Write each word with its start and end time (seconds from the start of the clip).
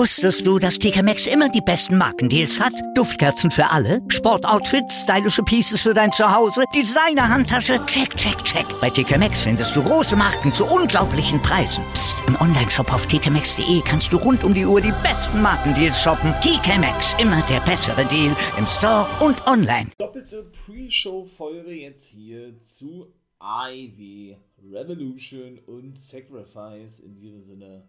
Wusstest 0.00 0.46
du, 0.46 0.58
dass 0.58 0.78
TK 0.78 1.02
Maxx 1.02 1.26
immer 1.26 1.48
die 1.48 1.60
besten 1.60 1.98
Markendeals 1.98 2.58
hat? 2.58 2.72
Duftkerzen 2.94 3.50
für 3.50 3.68
alle, 3.68 4.00
Sportoutfits, 4.08 5.02
stylische 5.02 5.42
Pieces 5.42 5.82
für 5.82 5.92
dein 5.92 6.10
Zuhause, 6.12 6.62
Designer-Handtasche, 6.74 7.84
check, 7.86 8.16
check, 8.16 8.42
check. 8.44 8.64
Bei 8.80 8.88
TK 8.88 9.18
Maxx 9.18 9.42
findest 9.42 9.74
du 9.76 9.82
große 9.82 10.16
Marken 10.16 10.54
zu 10.54 10.64
unglaublichen 10.64 11.42
Preisen. 11.42 11.84
Psst. 11.92 12.16
im 12.26 12.40
Onlineshop 12.40 12.92
auf 12.92 13.06
tkmaxx.de 13.06 13.82
kannst 13.84 14.12
du 14.12 14.16
rund 14.16 14.44
um 14.44 14.54
die 14.54 14.64
Uhr 14.64 14.80
die 14.80 14.94
besten 15.02 15.42
Markendeals 15.42 16.00
shoppen. 16.00 16.32
TK 16.40 16.78
Maxx, 16.78 17.14
immer 17.18 17.42
der 17.50 17.60
bessere 17.60 18.06
Deal 18.06 18.34
im 18.56 18.66
Store 18.66 19.06
und 19.20 19.46
online. 19.46 19.90
Doppelte 19.98 20.50
Pre-Show-Folge 20.64 21.72
jetzt 21.72 22.06
hier 22.06 22.58
zu 22.60 23.12
IW, 23.42 24.36
Revolution 24.70 25.58
und 25.66 25.98
Sacrifice 25.98 27.00
in 27.00 27.16
diesem 27.16 27.44
Sinne. 27.44 27.88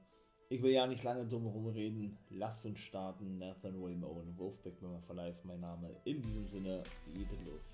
Ich 0.52 0.62
will 0.62 0.72
ja 0.72 0.86
nicht 0.86 1.04
lange 1.06 1.26
drum 1.26 1.44
herum 1.44 1.68
reden. 1.68 2.18
Lasst 2.30 2.66
uns 2.66 2.82
starten. 2.82 3.38
Nathan 3.38 3.82
Raymond, 3.82 4.38
Wolfpack 4.38 4.82
Member 4.82 5.00
for 5.00 5.16
Life, 5.16 5.40
mein 5.46 5.62
Name. 5.62 5.96
In 6.04 6.22
diesem 6.22 6.46
Sinne, 6.46 6.84
geht 7.14 7.30
los. 7.46 7.74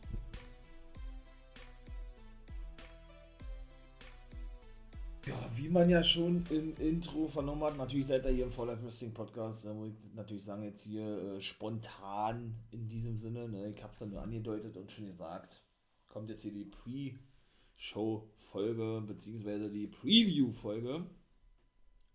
Ja, 5.26 5.34
wie 5.56 5.70
man 5.70 5.90
ja 5.90 6.04
schon 6.04 6.44
im 6.52 6.76
Intro 6.76 7.28
vernommen 7.28 7.64
hat, 7.64 7.78
natürlich 7.78 8.06
seid 8.06 8.26
ihr 8.26 8.32
hier 8.32 8.46
im 8.46 8.52
Fall 8.52 8.68
Life 8.68 8.84
Wrestling 8.84 9.12
Podcast, 9.12 9.66
da 9.66 9.74
muss 9.74 9.90
ich 9.90 9.96
natürlich 10.14 10.44
sagen, 10.44 10.62
jetzt 10.62 10.84
hier 10.84 11.04
äh, 11.04 11.42
spontan 11.42 12.54
in 12.70 12.88
diesem 12.88 13.18
Sinne, 13.18 13.50
ne, 13.50 13.70
ich 13.70 13.84
hab's 13.84 13.98
dann 13.98 14.12
nur 14.12 14.22
angedeutet 14.22 14.78
und 14.78 14.92
schon 14.92 15.08
gesagt, 15.08 15.64
kommt 16.08 16.30
jetzt 16.30 16.44
hier 16.44 16.54
die 16.54 16.66
Pre-Show-Folge, 16.66 19.02
beziehungsweise 19.08 19.72
die 19.72 19.88
Preview-Folge 19.88 21.08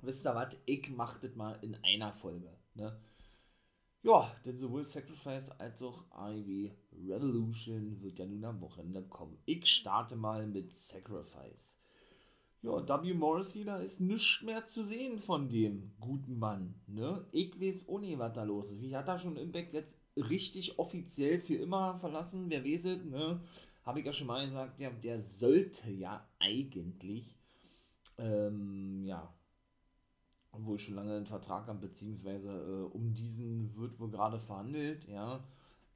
wisst 0.03 0.27
ihr 0.27 0.35
was, 0.35 0.57
ich 0.67 0.91
mach 0.91 1.19
das 1.19 1.35
mal 1.35 1.59
in 1.63 1.77
einer 1.83 2.13
Folge. 2.13 2.51
Ne? 2.75 2.97
Ja, 4.03 4.35
denn 4.45 4.59
sowohl 4.59 4.85
Sacrifice 4.85 5.51
als 5.59 5.83
auch 5.83 6.05
IW 6.13 6.73
Revolution 7.09 8.03
wird 8.03 8.19
ja 8.19 8.27
nun 8.27 8.45
am 8.45 8.61
Wochenende 8.61 9.03
kommen. 9.05 9.39
Ich 9.47 9.67
starte 9.67 10.17
mal 10.17 10.47
mit 10.47 10.73
Sacrifice. 10.73 11.77
Ja, 12.63 13.03
W. 13.03 13.15
Morrissey, 13.15 13.65
da 13.65 13.79
ist 13.79 14.01
nichts 14.01 14.43
mehr 14.43 14.65
zu 14.65 14.85
sehen 14.85 15.19
von 15.19 15.49
dem 15.49 15.93
guten 15.99 16.39
Mann. 16.39 16.75
Ne? 16.87 17.27
Ich 17.33 17.61
weiß 17.61 17.89
auch 17.89 17.99
nicht, 17.99 18.19
was 18.19 18.33
da 18.33 18.45
los 18.45 18.71
ist. 18.71 18.81
Wie 18.81 18.97
hat 18.97 19.09
er 19.09 19.19
schon 19.19 19.37
Impact 19.37 19.75
jetzt 19.75 19.97
richtig 20.17 20.79
offiziell 20.79 21.41
für 21.41 21.57
immer 21.57 21.99
verlassen? 21.99 22.51
Wer 22.51 22.65
weiß 22.65 22.85
es, 22.85 23.05
ne? 23.05 23.41
Habe 23.85 23.99
ich 23.99 24.07
ja 24.07 24.13
schon 24.13 24.29
mal 24.29 24.47
gesagt, 24.47 24.79
ja, 24.79 24.91
der 24.91 25.23
sollte 25.23 25.91
ja 25.91 26.25
eigentlich, 26.39 27.37
ähm, 28.19 29.03
ja, 29.05 29.35
wohl 30.59 30.79
schon 30.79 30.95
lange 30.95 31.17
einen 31.17 31.27
Vertrag 31.27 31.67
haben, 31.67 31.81
beziehungsweise 31.81 32.51
äh, 32.51 32.95
um 32.95 33.15
diesen 33.15 33.75
wird 33.77 33.99
wohl 33.99 34.11
gerade 34.11 34.39
verhandelt, 34.39 35.07
ja. 35.09 35.43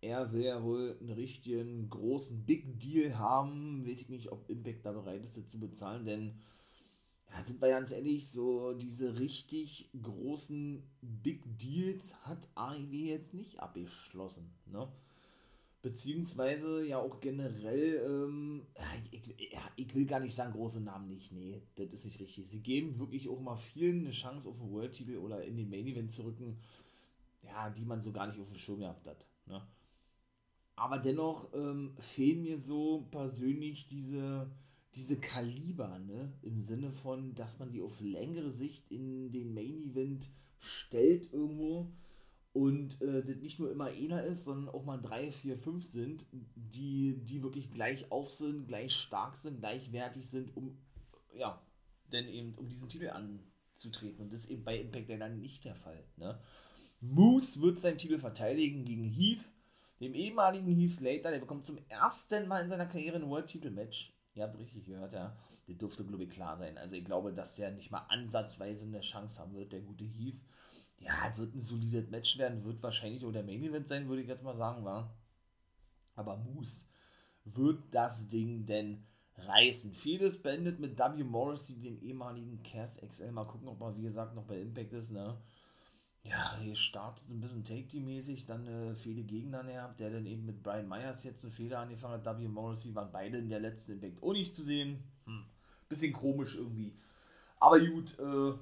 Er 0.01 0.33
will 0.33 0.45
ja 0.45 0.63
wohl 0.63 0.97
einen 1.01 1.11
richtigen 1.11 1.89
großen 1.89 2.45
Big 2.45 2.79
Deal 2.81 3.19
haben. 3.19 3.87
Weiß 3.87 4.03
ich 4.03 4.09
nicht, 4.09 4.31
ob 4.31 4.49
Impact 4.49 4.85
da 4.85 4.93
bereit 4.93 5.25
ist, 5.25 5.37
das 5.37 5.47
zu 5.47 5.59
bezahlen, 5.59 6.05
denn 6.05 6.35
ja, 7.33 7.43
sind 7.43 7.61
wir 7.61 7.71
ganz 7.71 7.91
ehrlich, 7.91 8.31
so 8.31 8.73
diese 8.75 9.19
richtig 9.19 9.91
großen 10.01 10.83
Big 11.01 11.43
Deals 11.59 12.17
hat 12.23 12.49
AEW 12.55 12.93
jetzt 12.93 13.35
nicht 13.35 13.59
abgeschlossen, 13.59 14.51
ne? 14.67 14.89
Beziehungsweise 15.87 16.85
ja 16.85 16.99
auch 16.99 17.21
generell, 17.21 18.03
ähm, 18.05 18.67
ich, 19.13 19.53
ja, 19.53 19.61
ich, 19.77 19.95
will 19.95 20.05
gar 20.05 20.19
nicht 20.19 20.35
sagen, 20.35 20.53
große 20.53 20.81
Namen 20.81 21.07
nicht, 21.07 21.31
nee, 21.31 21.63
das 21.77 21.93
ist 21.93 22.07
nicht 22.07 22.19
richtig. 22.19 22.49
Sie 22.49 22.59
geben 22.59 22.99
wirklich 22.99 23.29
auch 23.29 23.41
mal 23.41 23.57
vielen 23.57 24.01
eine 24.01 24.11
Chance 24.11 24.49
auf 24.49 24.59
den 24.59 24.73
World-Titel 24.73 25.19
oder 25.19 25.45
in 25.45 25.57
den 25.57 25.71
Main-Event 25.71 26.11
zu 26.11 26.25
rücken, 26.25 26.59
ja, 27.45 27.71
die 27.71 27.85
man 27.85 28.01
so 28.01 28.11
gar 28.11 28.27
nicht 28.27 28.41
auf 28.41 28.49
dem 28.49 28.59
Schirm 28.59 28.81
gehabt 28.81 29.07
hat. 29.07 29.25
Ne? 29.47 29.65
Aber 30.75 30.99
dennoch 30.99 31.55
ähm, 31.55 31.95
fehlen 32.01 32.43
mir 32.43 32.59
so 32.59 33.07
persönlich 33.13 33.87
diese, 33.87 34.51
diese 34.97 35.21
Kaliber, 35.21 36.01
ne? 36.01 36.33
im 36.43 36.63
Sinne 36.63 36.91
von, 36.91 37.37
dass 37.37 37.61
man 37.61 37.71
die 37.71 37.81
auf 37.81 38.01
längere 38.01 38.51
Sicht 38.51 38.91
in 38.91 39.31
den 39.31 39.55
Main-Event 39.55 40.31
stellt 40.59 41.33
irgendwo 41.33 41.93
und 42.57 43.03
äh, 43.03 43.23
das 43.23 43.37
nicht 43.37 43.59
nur 43.59 43.71
immer 43.71 43.89
einer 43.89 44.25
ist, 44.25 44.47
sondern 44.47 44.75
auch 44.75 44.83
mal 44.83 44.97
drei, 44.97 45.31
vier, 45.31 45.59
fünf 45.59 45.85
sind, 45.85 46.25
die, 46.33 47.15
die 47.27 47.43
wirklich 47.43 47.71
gleich 47.71 48.11
auf 48.11 48.31
sind, 48.31 48.67
gleich 48.67 48.95
stark 48.95 49.37
sind, 49.37 49.59
gleichwertig 49.59 50.27
sind, 50.27 50.57
um 50.57 50.75
ja, 51.35 51.61
denn 52.11 52.27
eben 52.27 52.55
um 52.55 52.67
diesen 52.67 52.89
Titel 52.89 53.11
anzutreten. 53.11 54.25
Und 54.25 54.33
das 54.33 54.45
ist 54.45 54.51
eben 54.51 54.65
bei 54.65 54.79
Impact 54.81 55.11
dann 55.21 55.39
nicht 55.39 55.67
der 55.67 55.75
Fall. 55.75 56.03
Ne? 56.17 56.41
Moose 57.03 57.61
wird 57.61 57.79
seinen 57.79 57.99
Titel 57.99 58.17
verteidigen 58.17 58.87
gegen 58.87 59.05
Heath, 59.05 59.45
dem 60.01 60.15
ehemaligen 60.15 60.75
Heath 60.75 60.93
Slater, 60.93 61.33
der 61.33 61.41
bekommt 61.41 61.67
zum 61.67 61.77
ersten 61.91 62.49
Mal 62.49 62.65
in 62.65 62.71
seiner 62.71 62.87
Karriere 62.87 63.17
ein 63.17 63.29
World-Titel-Match. 63.29 64.15
Ihr 64.35 64.45
habt 64.45 64.59
richtig 64.59 64.87
gehört, 64.87 65.13
ja. 65.13 65.37
Der 65.69 65.75
dürfte, 65.75 66.07
glaube 66.07 66.25
ich, 66.25 66.31
klar 66.31 66.57
sein. 66.57 66.79
Also 66.79 66.97
ich 66.97 67.05
glaube, 67.05 67.35
dass 67.35 67.57
der 67.57 67.71
nicht 67.71 67.91
mal 67.91 68.07
ansatzweise 68.09 68.87
eine 68.87 69.03
Chance 69.03 69.43
haben 69.43 69.55
wird, 69.55 69.73
der 69.73 69.81
gute 69.81 70.05
Heath 70.05 70.41
ja, 70.99 71.29
es 71.31 71.39
wird 71.39 71.55
ein 71.55 71.63
solides 71.63 72.11
Match 72.11 72.39
werden, 72.39 72.65
wird 72.65 72.83
wahrscheinlich 72.83 73.25
auch 73.25 73.33
der 73.33 73.43
Main 73.43 73.63
Event 73.63 73.89
sein, 73.89 74.09
würde 74.09 74.23
ich 74.23 74.29
jetzt 74.29 74.45
mal 74.45 74.57
sagen, 74.57 74.85
war. 74.85 75.17
Aber 76.15 76.37
Moose 76.37 76.87
wird 77.45 77.83
das 77.93 78.29
Ding 78.29 78.67
denn 78.67 79.05
reißen. 79.39 79.93
Vieles 79.93 80.43
beendet 80.43 80.81
mit 80.81 80.99
W. 80.99 81.23
Morrissey, 81.23 81.75
den 81.75 82.01
ehemaligen 82.01 82.63
Cass 82.63 82.99
XL. 83.07 83.33
Mal 83.33 83.45
gucken, 83.45 83.69
ob 83.69 83.81
er, 83.83 83.97
wie 83.97 84.03
gesagt, 84.03 84.35
noch 84.35 84.45
bei 84.45 84.61
Impact 84.61 84.93
ist, 84.93 85.11
ne? 85.11 85.37
Ja, 86.23 86.57
hier 86.59 86.75
startet 86.75 87.29
ein 87.29 87.41
bisschen 87.41 87.65
Take-Team-mäßig, 87.65 88.47
dann 88.47 88.67
äh, 88.67 88.97
viele 88.97 89.23
Gegner 89.23 89.63
gehabt, 89.63 90.01
der 90.01 90.11
dann 90.11 90.27
eben 90.27 90.45
mit 90.45 90.61
Brian 90.63 90.89
Myers 90.89 91.23
jetzt 91.23 91.45
einen 91.45 91.53
Fehler 91.53 91.79
angefangen 91.79 92.15
hat. 92.15 92.39
W. 92.39 92.49
Morrissey 92.49 92.95
waren 92.95 93.13
beide 93.13 93.39
in 93.39 93.49
der 93.49 93.61
letzten 93.61 93.93
Impact 93.93 94.23
auch 94.23 94.33
nicht 94.33 94.53
zu 94.53 94.65
sehen. 94.65 95.05
Hm. 95.27 95.45
Bisschen 95.89 96.13
komisch 96.13 96.57
irgendwie. 96.57 96.95
Aber 97.61 97.79
gut, 97.79 98.19
äh, 98.19 98.55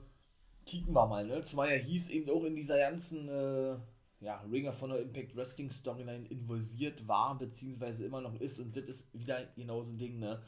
kicken 0.67 0.95
wir 0.95 1.07
mal, 1.07 1.27
ne? 1.27 1.41
Zumal 1.43 1.71
er 1.71 1.79
hieß 1.79 2.11
eben 2.11 2.31
auch 2.31 2.45
in 2.45 2.55
dieser 2.55 2.79
ganzen 2.79 3.29
äh, 3.29 3.77
ja, 4.21 4.41
Ringer 4.51 4.73
von 4.73 4.91
der 4.91 5.01
Impact 5.01 5.37
Wrestling 5.37 5.71
Storyline 5.71 6.27
involviert 6.29 7.07
war, 7.07 7.39
beziehungsweise 7.39 8.05
immer 8.05 8.21
noch 8.21 8.35
ist. 8.41 8.59
Und 8.61 8.77
das 8.77 8.85
ist 8.85 9.19
wieder 9.19 9.45
genau 9.57 9.83
so 9.83 9.93
ein 9.93 9.99
Ding, 9.99 10.19
ne? 10.19 10.43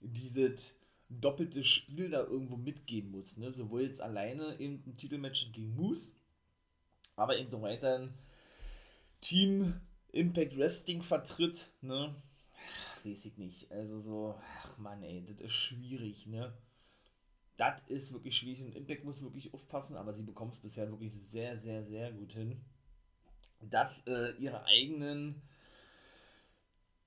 Dieses 0.00 0.78
doppelte 1.10 1.64
Spiel 1.64 2.10
da 2.10 2.22
irgendwo 2.22 2.56
mitgehen 2.56 3.10
muss, 3.10 3.36
ne? 3.36 3.52
Sowohl 3.52 3.82
jetzt 3.82 4.00
alleine 4.00 4.58
eben 4.58 4.82
ein 4.86 4.96
Titelmatch 4.96 5.52
gegen 5.52 5.74
Moose, 5.74 6.12
aber 7.16 7.38
eben 7.38 7.50
noch 7.50 7.62
weiterhin 7.62 8.14
Team 9.20 9.74
Impact 10.12 10.56
Wrestling 10.56 11.02
vertritt, 11.02 11.70
ne? 11.82 12.14
Weiß 13.04 13.24
ich 13.24 13.36
nicht. 13.36 13.70
Also 13.70 14.00
so, 14.00 14.34
ach 14.62 14.78
man, 14.78 15.02
ey, 15.02 15.24
das 15.26 15.40
ist 15.40 15.52
schwierig, 15.52 16.26
ne? 16.26 16.52
Das 17.58 17.82
ist 17.88 18.12
wirklich 18.12 18.36
schwierig 18.36 18.62
und 18.62 18.76
Impact 18.76 19.04
muss 19.04 19.20
wirklich 19.20 19.52
aufpassen, 19.52 19.96
aber 19.96 20.14
sie 20.14 20.22
bekommt 20.22 20.54
es 20.54 20.60
bisher 20.60 20.88
wirklich 20.90 21.12
sehr, 21.12 21.58
sehr, 21.58 21.84
sehr 21.84 22.12
gut 22.12 22.32
hin, 22.32 22.60
dass 23.60 24.06
äh, 24.06 24.30
ihre 24.38 24.64
eigenen, 24.64 25.42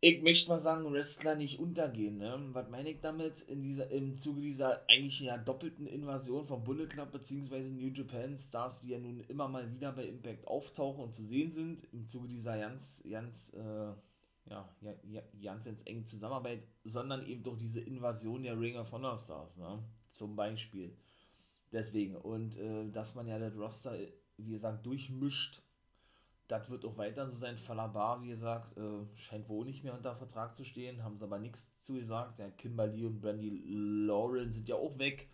ich 0.01 0.21
möchte 0.21 0.49
mal 0.49 0.59
sagen, 0.59 0.91
Wrestler 0.91 1.35
nicht 1.35 1.57
untergehen. 1.57 2.17
Ne? 2.17 2.49
Was 2.51 2.69
meine 2.69 2.89
ich 2.89 2.99
damit? 2.99 3.43
In 3.43 3.61
dieser, 3.63 3.89
Im 3.91 4.17
Zuge 4.17 4.41
dieser 4.41 4.83
eigentlich 4.89 5.21
ja 5.21 5.37
doppelten 5.37 5.87
Invasion 5.87 6.45
von 6.45 6.65
Bullet 6.65 6.87
Club 6.87 7.13
bzw. 7.13 7.61
New 7.69 7.87
Japan 7.87 8.35
Stars, 8.35 8.81
die 8.81 8.89
ja 8.89 8.99
nun 8.99 9.21
immer 9.29 9.47
mal 9.47 9.71
wieder 9.71 9.93
bei 9.93 10.05
Impact 10.05 10.45
auftauchen 10.47 11.05
und 11.05 11.15
zu 11.15 11.23
sehen 11.23 11.53
sind, 11.53 11.87
im 11.93 12.09
Zuge 12.09 12.27
dieser 12.27 12.57
ganz, 12.57 13.01
ganz, 13.09 13.53
äh, 13.53 13.93
ja, 14.49 14.69
ganz, 15.41 15.63
ganz 15.63 15.81
engen 15.85 16.03
Zusammenarbeit, 16.03 16.67
sondern 16.83 17.25
eben 17.25 17.41
durch 17.41 17.57
diese 17.57 17.79
Invasion 17.79 18.43
der 18.43 18.59
Ring 18.59 18.75
of 18.75 18.91
Honor 18.91 19.17
Stars. 19.17 19.55
Ne? 19.55 19.81
Zum 20.11 20.35
Beispiel. 20.35 20.95
Deswegen. 21.71 22.15
Und 22.15 22.57
äh, 22.57 22.89
dass 22.91 23.15
man 23.15 23.27
ja 23.27 23.39
das 23.39 23.57
Roster, 23.57 23.97
wie 24.37 24.51
gesagt, 24.51 24.85
durchmischt, 24.85 25.61
das 26.47 26.69
wird 26.69 26.83
auch 26.83 26.97
weiter 26.97 27.27
so 27.27 27.35
sein. 27.35 27.57
Falabar, 27.57 28.21
wie 28.23 28.27
gesagt, 28.27 28.77
äh, 28.77 29.05
scheint 29.15 29.47
wohl 29.47 29.65
nicht 29.65 29.83
mehr 29.83 29.93
unter 29.93 30.15
Vertrag 30.15 30.53
zu 30.53 30.65
stehen, 30.65 31.03
haben 31.03 31.15
sie 31.15 31.23
aber 31.23 31.39
nichts 31.39 31.79
zu 31.79 31.93
gesagt. 31.93 32.39
Ja, 32.39 32.49
Kimberly 32.49 33.05
und 33.05 33.21
Brandy 33.21 33.63
Lauren 33.67 34.51
sind 34.51 34.67
ja 34.67 34.75
auch 34.75 34.99
weg. 34.99 35.29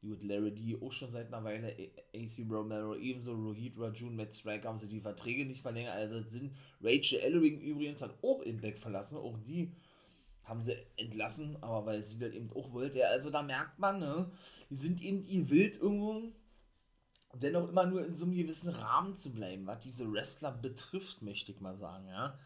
Gut, 0.00 0.20
Larry 0.24 0.50
D 0.52 0.76
auch 0.80 0.90
schon 0.90 1.12
seit 1.12 1.32
einer 1.32 1.44
Weile. 1.44 1.76
AC 2.12 2.44
Romero 2.50 2.96
ebenso. 2.96 3.34
Rohit 3.34 3.78
Rajun, 3.78 4.16
Matt 4.16 4.32
Striker 4.34 4.68
haben 4.68 4.78
sie 4.78 4.88
die 4.88 5.00
Verträge 5.00 5.44
nicht 5.44 5.62
verlängert. 5.62 5.94
Also 5.94 6.20
sind 6.22 6.56
Rachel 6.80 7.20
Ellering 7.20 7.60
übrigens 7.60 8.02
hat 8.02 8.18
auch 8.22 8.42
Impact 8.42 8.80
verlassen. 8.80 9.18
Auch 9.18 9.38
die 9.46 9.70
haben 10.44 10.60
sie 10.60 10.76
entlassen, 10.96 11.56
aber 11.62 11.86
weil 11.86 12.02
sie 12.02 12.18
das 12.18 12.32
eben 12.32 12.50
auch 12.52 12.72
wollte. 12.72 13.06
Also 13.06 13.30
da 13.30 13.42
merkt 13.42 13.78
man, 13.78 13.98
ne, 13.98 14.30
die 14.70 14.76
sind 14.76 15.00
eben 15.02 15.24
ihr 15.24 15.48
wild 15.50 15.80
irgendwo, 15.80 16.22
dennoch 17.34 17.68
immer 17.68 17.86
nur 17.86 18.04
in 18.04 18.12
so 18.12 18.24
einem 18.24 18.34
gewissen 18.34 18.70
Rahmen 18.70 19.16
zu 19.16 19.32
bleiben, 19.32 19.66
was 19.66 19.80
diese 19.80 20.10
Wrestler 20.12 20.52
betrifft, 20.52 21.22
möchte 21.22 21.52
ich 21.52 21.60
mal 21.60 21.76
sagen, 21.76 22.08
ja. 22.08 22.38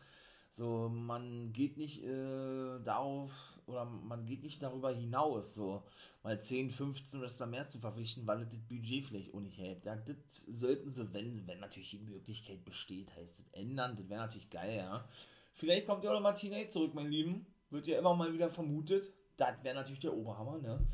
So, 0.53 0.89
man 0.89 1.53
geht 1.53 1.77
nicht 1.77 2.03
äh, 2.03 2.81
darauf 2.83 3.31
oder 3.67 3.85
man 3.85 4.25
geht 4.25 4.43
nicht 4.43 4.63
darüber 4.63 4.91
hinaus, 4.91 5.55
so 5.55 5.83
mal 6.23 6.41
10, 6.41 6.71
15 6.71 7.21
Wrestler 7.21 7.47
mehr 7.47 7.67
zu 7.67 7.79
verpflichten, 7.79 8.27
weil 8.27 8.39
das 8.39 8.49
Budget 8.69 9.05
vielleicht 9.05 9.35
auch 9.35 9.41
nicht 9.41 9.59
hält. 9.59 9.85
Ja, 9.85 9.97
das 9.97 10.17
sollten 10.51 10.91
sie, 10.91 11.13
wenn, 11.13 11.47
wenn 11.47 11.61
natürlich 11.61 11.91
die 11.91 11.99
Möglichkeit 11.99 12.65
besteht, 12.65 13.15
heißt 13.15 13.39
das 13.39 13.47
ändern. 13.53 13.97
Das 13.97 14.09
wäre 14.09 14.23
natürlich 14.23 14.49
geil, 14.49 14.79
ja. 14.79 15.07
Vielleicht 15.53 15.87
kommt 15.87 16.05
ja 16.05 16.11
auch 16.11 16.15
noch 16.15 16.23
Martinez 16.23 16.73
zurück, 16.73 16.95
mein 16.95 17.11
Lieben. 17.11 17.47
Wird 17.71 17.87
ja 17.87 17.99
immer 17.99 18.15
mal 18.15 18.33
wieder 18.33 18.51
vermutet. 18.51 19.13
Das 19.37 19.63
wäre 19.63 19.75
natürlich 19.75 20.01
der 20.01 20.15
Oberhammer, 20.15 20.59
ne? 20.59 20.87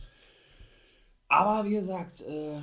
Aber 1.29 1.67
wie 1.69 1.75
gesagt, 1.75 2.21
äh, 2.23 2.61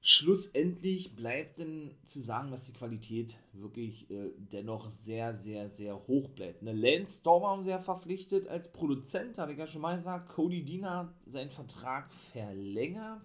schlussendlich 0.00 1.16
bleibt 1.16 1.58
denn 1.58 1.94
zu 2.04 2.20
sagen, 2.20 2.50
dass 2.50 2.66
die 2.66 2.72
Qualität 2.72 3.38
wirklich 3.52 4.10
äh, 4.10 4.30
dennoch 4.36 4.90
sehr, 4.90 5.34
sehr, 5.34 5.70
sehr 5.70 6.06
hoch 6.06 6.28
bleibt. 6.30 6.62
Ne? 6.62 6.72
Lance 6.72 7.20
Storm 7.20 7.44
haben 7.44 7.64
ja 7.64 7.78
verpflichtet 7.78 8.48
als 8.48 8.70
Produzent, 8.72 9.38
habe 9.38 9.52
ich 9.52 9.58
ja 9.58 9.66
schon 9.66 9.82
mal 9.82 9.96
gesagt. 9.96 10.28
Cody 10.28 10.64
Dean 10.64 10.88
hat 10.88 11.14
seinen 11.26 11.50
Vertrag 11.50 12.10
verlängert. 12.10 13.22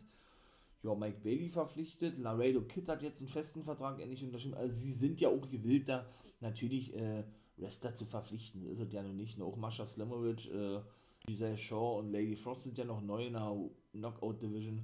Ja, 0.84 0.95
Mike 0.95 1.19
Bailey 1.24 1.50
verpflichtet. 1.50 2.19
Laredo 2.19 2.62
Kid 2.62 2.88
hat 2.89 3.01
jetzt 3.01 3.22
einen 3.22 3.30
festen 3.30 3.63
Vertrag 3.63 4.00
endlich 4.00 4.24
unterschrieben. 4.24 4.56
Also 4.56 4.74
sie 4.74 4.94
sind 4.94 5.19
ja 5.19 5.30
auch 5.30 5.50
gewillt, 5.50 5.89
da 5.89 6.06
natürlich 6.39 6.95
äh, 6.95 7.24
Wrestler 7.57 7.94
zu 7.94 8.06
verpflichten. 8.06 8.65
Ist 8.68 8.80
es 8.80 8.94
ja 8.94 9.04
noch 9.04 9.13
nicht. 9.13 9.42
Auch 9.42 9.56
Masha 9.56 9.86
Slamovic, 9.86 10.50
äh, 10.51 10.81
Giselle 11.25 11.57
Shaw 11.57 12.00
und 12.00 12.12
Lady 12.12 12.36
Frost 12.36 12.63
sind 12.63 12.77
ja 12.77 12.86
noch 12.86 13.01
neu 13.01 13.27
in 13.27 13.33
der 13.33 13.56
Knockout 13.94 14.42
Division 14.42 14.83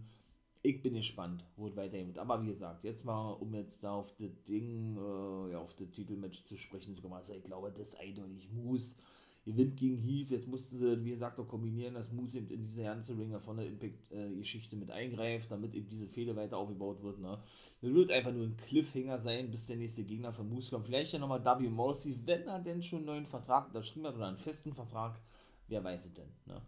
ich 0.66 0.82
bin 0.82 0.94
gespannt, 0.94 1.44
wo 1.58 1.68
es 1.68 1.76
weitergeht. 1.76 2.18
Aber 2.18 2.42
wie 2.42 2.48
gesagt, 2.48 2.86
jetzt 2.86 3.04
mal, 3.04 3.32
um 3.34 3.54
jetzt 3.54 3.84
da 3.84 3.92
auf 3.96 4.16
das 4.16 4.32
Ding, 4.48 4.96
äh, 4.96 5.52
ja, 5.52 5.60
auf 5.60 5.76
das 5.76 5.92
Titelmatch 5.92 6.46
zu 6.46 6.58
sprechen 6.58 6.96
zu 6.96 7.02
kommen, 7.02 7.16
also 7.16 7.34
ich 7.34 7.44
glaube, 7.44 7.70
das 7.70 7.90
ist 7.90 8.00
eindeutig 8.00 8.50
Moose 8.50 8.96
gewinnt 9.44 9.78
gegen 9.78 9.98
Heath. 9.98 10.32
Jetzt 10.32 10.48
mussten 10.48 10.80
sie, 10.80 11.04
wie 11.04 11.12
gesagt, 11.12 11.40
auch 11.40 11.48
kombinieren, 11.48 11.94
dass 11.94 12.12
Moose 12.12 12.40
eben 12.40 12.50
in 12.50 12.64
diese 12.64 12.84
ganze 12.84 13.18
Ringer 13.18 13.40
von 13.40 13.58
der 13.58 13.68
Impact-Geschichte 13.68 14.76
mit 14.76 14.92
eingreift, 14.92 15.52
damit 15.52 15.76
eben 15.76 15.90
diese 15.90 16.08
Fehler 16.08 16.36
weiter 16.36 16.58
aufgebaut 16.58 17.04
wird. 17.04 17.20
Ne? 17.20 17.42
Das 17.82 17.94
wird 17.94 18.12
einfach 18.12 18.32
nur 18.32 18.46
ein 18.46 18.58
Cliffhanger 18.58 19.20
sein, 19.20 19.52
bis 19.52 19.68
der 19.68 19.78
nächste 19.78 20.04
Gegner 20.04 20.32
von 20.32 20.50
Moose 20.50 20.70
kommt. 20.70 20.86
Vielleicht 20.86 21.14
ja 21.14 21.20
nochmal 21.20 21.44
W. 21.44 21.70
Morrissey, 21.70 22.18
wenn 22.26 22.48
er 22.48 22.60
denn 22.60 22.82
schon 22.84 23.00
einen 23.00 23.08
neuen 23.08 23.26
Vertrag 23.26 23.68
unterschrieben 23.68 24.08
hat 24.08 24.16
oder 24.16 24.28
einen 24.28 24.38
festen 24.38 24.74
Vertrag, 24.74 25.20
wer 25.68 25.84
weiß 25.84 26.06
es 26.06 26.14
denn. 26.14 26.30
Ne? 26.46 26.62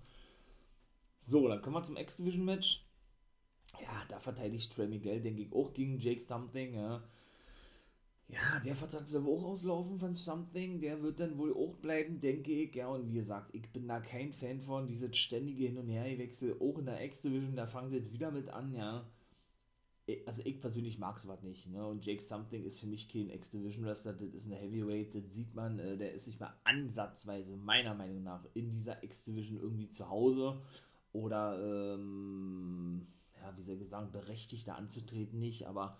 So, 1.21 1.47
dann 1.47 1.61
kommen 1.61 1.75
wir 1.75 1.83
zum 1.83 1.97
X-Division-Match 1.97 2.85
ja, 3.81 4.05
da 4.09 4.19
verteidigt 4.19 4.71
Trey 4.73 4.87
Miguel, 4.87 5.21
denke 5.21 5.41
ich, 5.41 5.53
auch 5.53 5.73
gegen 5.73 5.99
Jake 5.99 6.21
Something, 6.21 6.75
ja. 6.75 7.03
Ja, 8.27 8.59
der 8.65 8.75
Vertrag 8.75 9.07
soll 9.07 9.27
auch 9.27 9.43
auslaufen 9.43 9.99
von 9.99 10.15
Something, 10.15 10.81
der 10.81 11.01
wird 11.03 11.19
dann 11.19 11.37
wohl 11.37 11.53
auch 11.53 11.75
bleiben, 11.75 12.19
denke 12.19 12.51
ich, 12.51 12.73
ja, 12.73 12.87
und 12.87 13.07
wie 13.07 13.13
gesagt, 13.13 13.53
ich 13.53 13.71
bin 13.71 13.87
da 13.87 13.99
kein 13.99 14.33
Fan 14.33 14.59
von, 14.59 14.87
dieses 14.87 15.15
ständige 15.15 15.65
Hin- 15.65 15.77
und 15.77 15.89
Herwechsel, 15.89 16.57
auch 16.59 16.79
in 16.79 16.85
der 16.85 17.05
X-Division, 17.05 17.55
da 17.55 17.67
fangen 17.67 17.89
sie 17.89 17.97
jetzt 17.97 18.11
wieder 18.11 18.31
mit 18.31 18.49
an, 18.49 18.73
ja. 18.73 19.05
Also 20.25 20.41
ich 20.43 20.59
persönlich 20.59 20.97
mag 20.97 21.19
sowas 21.19 21.43
nicht, 21.43 21.67
ne, 21.67 21.85
und 21.85 22.03
Jake 22.03 22.21
Something 22.21 22.63
ist 22.63 22.79
für 22.79 22.87
mich 22.87 23.07
kein 23.09 23.29
X-Division-Wrestler, 23.29 24.13
das 24.13 24.33
ist 24.33 24.47
eine 24.47 24.55
Heavyweight, 24.55 25.13
das 25.13 25.31
sieht 25.31 25.53
man, 25.53 25.77
äh, 25.77 25.95
der 25.95 26.13
ist 26.13 26.25
nicht 26.25 26.39
mal 26.39 26.53
ansatzweise, 26.63 27.55
meiner 27.55 27.93
Meinung 27.93 28.23
nach, 28.23 28.43
in 28.55 28.71
dieser 28.71 29.03
X-Division 29.03 29.59
irgendwie 29.61 29.89
zu 29.89 30.09
Hause, 30.09 30.61
oder, 31.13 31.93
ähm, 31.93 33.05
ja, 33.39 33.55
wie 33.55 33.61
soll 33.61 33.79
ich 33.79 33.89
sagen, 33.89 34.11
berechtigt 34.11 34.67
da 34.67 34.73
anzutreten 34.75 35.37
nicht, 35.37 35.67
aber 35.67 35.97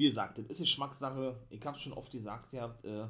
wie 0.00 0.06
gesagt, 0.06 0.38
das 0.38 0.46
ist 0.48 0.60
Geschmackssache. 0.60 1.36
Ich 1.50 1.64
habe 1.64 1.76
es 1.76 1.82
schon 1.82 1.92
oft 1.92 2.10
gesagt, 2.10 2.52
ihr 2.52 2.62
habt, 2.62 2.84
äh, 2.84 3.06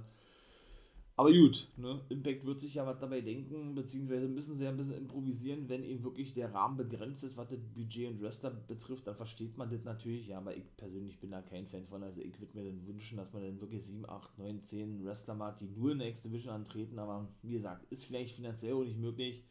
aber 1.17 1.33
gut, 1.33 1.69
ne? 1.77 2.01
Impact 2.09 2.47
wird 2.47 2.61
sich 2.61 2.75
ja 2.75 2.87
was 2.87 2.99
dabei 2.99 3.21
denken, 3.21 3.75
beziehungsweise 3.75 4.27
müssen 4.27 4.57
sie 4.57 4.65
ja 4.65 4.71
ein 4.71 4.77
bisschen 4.77 4.97
improvisieren, 4.97 5.69
wenn 5.69 5.85
eben 5.85 6.03
wirklich 6.03 6.33
der 6.33 6.53
Rahmen 6.55 6.79
begrenzt 6.79 7.25
ist, 7.25 7.37
was 7.37 7.49
das 7.49 7.59
Budget 7.59 8.09
und 8.09 8.23
Wrestler 8.23 8.51
betrifft, 8.51 9.07
dann 9.07 9.17
versteht 9.17 9.57
man 9.59 9.71
das 9.71 9.85
natürlich, 9.85 10.29
ja, 10.29 10.39
aber 10.39 10.57
ich 10.57 10.65
persönlich 10.77 11.21
bin 11.21 11.31
da 11.31 11.43
kein 11.43 11.67
Fan 11.67 11.87
von, 11.87 12.03
also 12.03 12.21
ich 12.23 12.41
würde 12.41 12.57
mir 12.57 12.65
dann 12.65 12.87
wünschen, 12.87 13.19
dass 13.19 13.33
man 13.33 13.43
dann 13.43 13.61
wirklich 13.61 13.85
7, 13.85 14.09
8, 14.09 14.39
9, 14.39 14.63
10 14.63 15.05
Wrestler 15.05 15.35
macht, 15.35 15.61
die 15.61 15.69
nur 15.69 15.93
in 15.93 15.99
der 15.99 16.09
X-Division 16.09 16.55
antreten, 16.55 16.99
aber 16.99 17.29
wie 17.43 17.53
gesagt, 17.53 17.85
ist 17.91 18.07
vielleicht 18.07 18.35
finanziell 18.35 18.73
auch 18.73 18.85
nicht 18.85 18.99
möglich. 18.99 19.45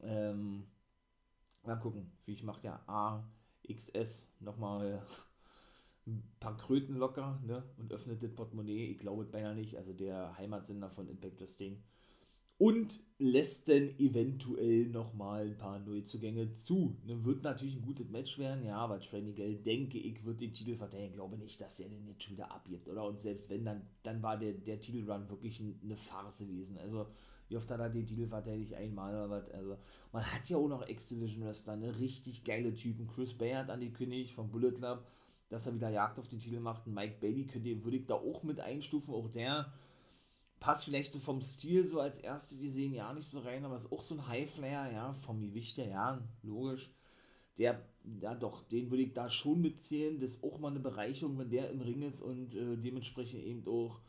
Ähm, 0.00 0.64
Mal 1.68 1.76
gucken. 1.76 2.10
Vielleicht 2.24 2.44
macht 2.44 2.64
der 2.64 2.80
AXS 2.88 4.28
nochmal 4.40 5.02
ein 6.08 6.22
paar 6.40 6.56
Kröten 6.56 6.96
locker 6.96 7.40
ne? 7.46 7.62
und 7.76 7.92
öffnet 7.92 8.22
das 8.22 8.32
Portemonnaie. 8.32 8.86
Ich 8.86 8.98
glaube 8.98 9.24
beinahe 9.24 9.54
nicht. 9.54 9.76
Also 9.76 9.92
der 9.92 10.36
Heimatsender 10.38 10.90
von 10.90 11.08
Impact 11.08 11.40
Wrestling. 11.40 11.82
Und 12.56 12.98
lässt 13.18 13.68
dann 13.68 13.88
eventuell 14.00 14.88
nochmal 14.88 15.46
ein 15.46 15.58
paar 15.58 15.78
Neuzugänge 15.78 16.52
zu. 16.54 16.96
Ne, 17.06 17.24
wird 17.24 17.44
natürlich 17.44 17.76
ein 17.76 17.82
gutes 17.82 18.08
Match 18.08 18.36
werden, 18.36 18.64
ja, 18.64 18.78
aber 18.78 18.98
Trenigel, 18.98 19.58
denke 19.58 19.96
ich, 19.96 20.24
wird 20.24 20.40
den 20.40 20.52
Titel 20.52 20.74
verteidigen. 20.74 21.10
Ich 21.10 21.14
glaube 21.14 21.38
nicht, 21.38 21.60
dass 21.60 21.78
er 21.78 21.88
den 21.88 22.08
jetzt 22.08 22.24
schon 22.24 22.34
wieder 22.34 22.50
abgibt, 22.50 22.88
oder? 22.88 23.04
Und 23.04 23.20
selbst 23.20 23.48
wenn, 23.48 23.64
dann, 23.64 23.82
dann 24.02 24.24
war 24.24 24.36
der, 24.36 24.54
der 24.54 24.80
Titelrun 24.80 25.28
wirklich 25.28 25.60
eine 25.60 25.96
Farce 25.96 26.38
gewesen. 26.40 26.78
Also 26.78 27.06
wie 27.48 27.56
oft 27.56 27.70
hat 27.70 27.80
er 27.80 27.88
den 27.88 28.06
Titel 28.06 28.26
verteidigt? 28.26 28.74
Einmal 28.74 29.14
oder 29.14 29.30
was? 29.30 29.50
Also, 29.50 29.76
man 30.12 30.24
hat 30.24 30.48
ja 30.48 30.58
auch 30.58 30.68
noch 30.68 30.86
X-Division 30.86 31.44
Wrestler, 31.44 31.76
ne? 31.76 31.98
Richtig 31.98 32.44
geile 32.44 32.74
Typen. 32.74 33.06
Chris 33.08 33.34
Bay 33.34 33.52
hat 33.52 33.70
angekündigt 33.70 34.34
vom 34.34 34.50
Bullet 34.50 34.72
Club, 34.72 35.06
dass 35.48 35.66
er 35.66 35.74
wieder 35.74 35.90
Jagd 35.90 36.18
auf 36.18 36.28
den 36.28 36.40
Titel 36.40 36.60
macht. 36.60 36.86
Und 36.86 36.94
Mike 36.94 37.16
Bailey 37.20 37.46
könnte, 37.46 37.84
würde 37.84 37.96
ich 37.96 38.06
da 38.06 38.14
auch 38.14 38.42
mit 38.42 38.60
einstufen. 38.60 39.14
Auch 39.14 39.28
der 39.28 39.72
passt 40.60 40.84
vielleicht 40.84 41.12
so 41.12 41.18
vom 41.18 41.40
Stil 41.40 41.84
so 41.84 42.00
als 42.00 42.18
erste 42.18 42.56
gesehen 42.56 42.92
ja 42.92 43.12
nicht 43.12 43.28
so 43.28 43.40
rein, 43.40 43.64
aber 43.64 43.76
ist 43.76 43.92
auch 43.92 44.02
so 44.02 44.14
ein 44.14 44.26
Highflyer, 44.26 44.92
ja, 44.92 45.12
vom 45.12 45.40
Gewicht 45.40 45.78
her, 45.78 45.88
ja, 45.88 46.22
logisch. 46.42 46.90
Der, 47.58 47.84
ja 48.20 48.34
doch, 48.34 48.62
den 48.68 48.90
würde 48.90 49.02
ich 49.02 49.14
da 49.14 49.28
schon 49.28 49.60
mitzählen. 49.60 50.20
Das 50.20 50.34
ist 50.34 50.44
auch 50.44 50.58
mal 50.58 50.70
eine 50.70 50.80
Bereicherung, 50.80 51.38
wenn 51.38 51.50
der 51.50 51.70
im 51.70 51.80
Ring 51.80 52.02
ist 52.02 52.20
und 52.20 52.54
äh, 52.54 52.76
dementsprechend 52.76 53.42
eben 53.42 53.66
auch 53.66 54.00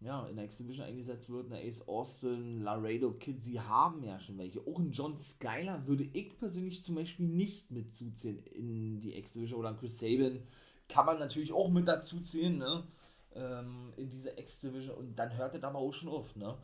ja, 0.00 0.26
in 0.26 0.36
der 0.36 0.44
X-Division 0.44 0.86
eingesetzt 0.86 1.30
wird, 1.30 1.50
eine 1.50 1.62
Ace 1.62 1.88
Austin, 1.88 2.60
Laredo 2.60 3.12
Kid, 3.12 3.40
sie 3.40 3.58
haben 3.60 4.04
ja 4.04 4.20
schon 4.20 4.38
welche. 4.38 4.60
Auch 4.60 4.78
ein 4.78 4.92
John 4.92 5.16
Skyler 5.16 5.86
würde 5.86 6.08
ich 6.12 6.38
persönlich 6.38 6.82
zum 6.82 6.96
Beispiel 6.96 7.26
nicht 7.26 7.70
mitzuzählen 7.70 8.44
in 8.54 9.00
die 9.00 9.16
X-Division 9.16 9.58
oder 9.58 9.70
ein 9.70 9.78
Chris 9.78 9.98
Sabin 9.98 10.42
kann 10.88 11.06
man 11.06 11.18
natürlich 11.18 11.52
auch 11.52 11.70
mit 11.70 11.88
dazu 11.88 12.20
zählen, 12.20 12.58
ne? 12.58 12.86
Ähm, 13.34 13.92
in 13.96 14.08
diese 14.08 14.30
X-Division 14.38 14.96
und 14.96 15.16
dann 15.16 15.36
hört 15.36 15.54
es 15.54 15.62
aber 15.62 15.78
auch 15.78 15.92
schon 15.92 16.08
auf, 16.08 16.36
ne? 16.36 16.56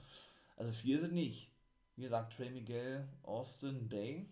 Also 0.57 0.73
vier 0.73 1.01
sind 1.01 1.15
nicht. 1.15 1.51
Wie 1.97 2.03
gesagt, 2.03 2.35
Trey 2.35 2.51
Miguel, 2.51 3.09
Austin, 3.23 3.89
Bay. 3.89 4.27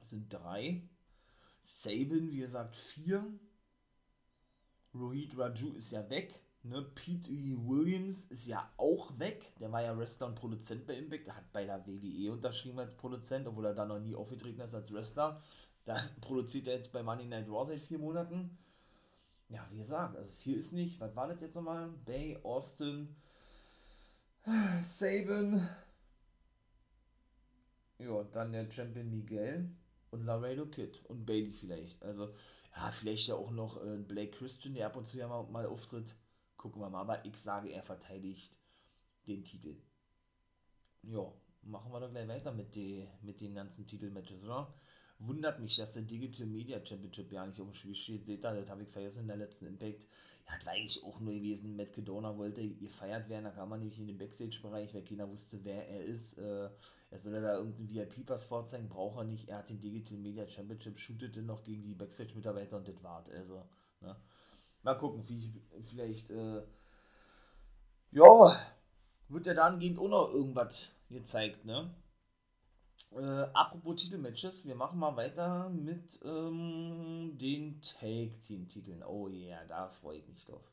Sind 0.00 0.32
drei. 0.32 0.82
Sabin, 1.64 2.30
wie 2.30 2.38
gesagt, 2.38 2.76
vier. 2.76 3.26
Rohit 4.94 5.36
Raju 5.36 5.74
ist 5.74 5.90
ja 5.90 6.08
weg. 6.08 6.40
Ne, 6.62 6.82
Pete 6.82 7.30
E. 7.30 7.56
Williams 7.56 8.24
ist 8.26 8.46
ja 8.46 8.70
auch 8.76 9.18
weg. 9.18 9.52
Der 9.60 9.70
war 9.70 9.82
ja 9.82 9.96
Wrestler 9.96 10.26
und 10.26 10.34
Produzent 10.34 10.86
bei 10.86 10.94
Impact. 10.94 11.26
Der 11.26 11.36
hat 11.36 11.52
bei 11.52 11.64
der 11.64 11.86
WWE 11.86 12.32
unterschrieben 12.32 12.78
als 12.78 12.96
Produzent, 12.96 13.46
obwohl 13.46 13.66
er 13.66 13.74
da 13.74 13.86
noch 13.86 14.00
nie 14.00 14.14
aufgetreten 14.14 14.60
ist 14.60 14.74
als 14.74 14.92
Wrestler. 14.92 15.42
Das 15.84 16.14
produziert 16.20 16.68
er 16.68 16.74
jetzt 16.74 16.92
bei 16.92 17.02
Money 17.02 17.26
Night 17.26 17.48
Raw 17.48 17.66
seit 17.66 17.80
vier 17.80 17.98
Monaten. 17.98 18.58
Ja, 19.48 19.66
wie 19.70 19.78
gesagt, 19.78 20.16
also 20.16 20.30
viel 20.32 20.58
ist 20.58 20.72
nicht. 20.72 21.00
Was 21.00 21.16
war 21.16 21.28
das 21.28 21.40
jetzt 21.40 21.54
nochmal? 21.54 21.88
Bay, 22.04 22.38
Austin, 22.42 23.16
Saban. 24.80 25.68
Ja, 27.98 28.22
dann 28.24 28.52
der 28.52 28.70
Champion 28.70 29.10
Miguel 29.10 29.70
und 30.10 30.24
Laredo 30.24 30.66
Kid 30.66 31.04
und 31.06 31.26
Bailey 31.26 31.52
vielleicht. 31.52 32.02
Also, 32.02 32.34
ja, 32.76 32.90
vielleicht 32.92 33.28
ja 33.28 33.34
auch 33.34 33.50
noch 33.50 33.82
äh, 33.82 33.96
Blake 33.96 34.32
Christian, 34.32 34.74
der 34.74 34.86
ab 34.86 34.96
und 34.96 35.06
zu 35.06 35.18
ja 35.18 35.26
mal, 35.26 35.44
mal 35.44 35.66
auftritt. 35.66 36.14
Gucken 36.56 36.80
wir 36.80 36.90
mal, 36.90 37.00
aber 37.00 37.24
ich 37.24 37.36
sage, 37.36 37.70
er 37.70 37.82
verteidigt 37.82 38.58
den 39.26 39.44
Titel. 39.44 39.76
Ja, 41.02 41.32
machen 41.62 41.92
wir 41.92 42.00
doch 42.00 42.10
gleich 42.10 42.28
weiter 42.28 42.52
mit, 42.52 42.74
die, 42.74 43.06
mit 43.22 43.40
den 43.40 43.54
ganzen 43.54 43.86
Titelmatches, 43.86 44.44
oder? 44.44 44.72
Wundert 45.20 45.58
mich, 45.60 45.76
dass 45.76 45.94
der 45.94 46.02
Digital 46.02 46.46
Media 46.46 46.84
Championship 46.84 47.32
ja 47.32 47.44
nicht 47.44 47.60
auf 47.60 47.66
dem 47.66 47.74
Spiel 47.74 47.94
steht. 47.94 48.24
Seht 48.24 48.44
ihr, 48.44 48.54
das 48.54 48.70
habe 48.70 48.82
ich 48.82 48.88
vergessen 48.88 49.22
in 49.22 49.28
der 49.28 49.36
letzten 49.36 49.66
Impact. 49.66 50.06
Ja, 50.46 50.54
das 50.56 50.64
war 50.66 50.72
eigentlich 50.72 51.02
auch 51.02 51.18
nur 51.18 51.34
gewesen. 51.34 51.76
Matt 51.76 51.92
Kedona 51.92 52.36
wollte 52.38 52.68
gefeiert 52.74 53.28
werden. 53.28 53.44
Da 53.44 53.50
kam 53.50 53.68
man 53.68 53.80
nämlich 53.80 53.98
in 53.98 54.06
den 54.06 54.16
Backstage-Bereich, 54.16 54.94
weil 54.94 55.02
keiner 55.02 55.28
wusste, 55.28 55.58
wer 55.64 55.88
er 55.88 56.04
ist. 56.04 56.38
Äh, 56.38 56.70
er 57.10 57.18
soll 57.18 57.40
da 57.40 57.56
irgendeinen 57.56 57.88
VIP-Pass 57.88 58.44
vorzeigen, 58.44 58.88
braucht 58.88 59.18
er 59.18 59.24
nicht. 59.24 59.48
Er 59.48 59.58
hat 59.58 59.70
den 59.70 59.80
Digital 59.80 60.18
Media 60.18 60.46
Championship, 60.46 60.98
shootete 60.98 61.42
noch 61.42 61.64
gegen 61.64 61.84
die 61.84 61.94
Backstage-Mitarbeiter 61.94 62.76
und 62.76 62.86
das 62.86 63.02
war's. 63.02 63.28
Also, 63.30 63.64
ne? 64.00 64.16
Mal 64.82 64.94
gucken, 64.94 65.24
vielleicht, 65.84 66.30
äh, 66.30 66.62
ja, 68.12 68.56
wird 69.28 69.46
ja 69.46 69.54
dahingehend 69.54 69.98
auch 69.98 70.08
noch 70.08 70.32
irgendwas 70.32 70.94
gezeigt, 71.10 71.64
ne? 71.64 71.90
Äh, 73.12 73.20
apropos 73.54 73.96
Titelmatches, 73.96 74.66
wir 74.66 74.74
machen 74.74 74.98
mal 74.98 75.16
weiter 75.16 75.70
mit 75.70 76.20
ähm, 76.22 77.38
den 77.38 77.80
Tag 77.80 78.40
Team 78.42 78.68
Titeln. 78.68 79.02
Oh 79.02 79.28
yeah, 79.28 79.64
da 79.64 79.88
freue 79.88 80.18
ich 80.18 80.28
mich 80.28 80.44
drauf. 80.44 80.70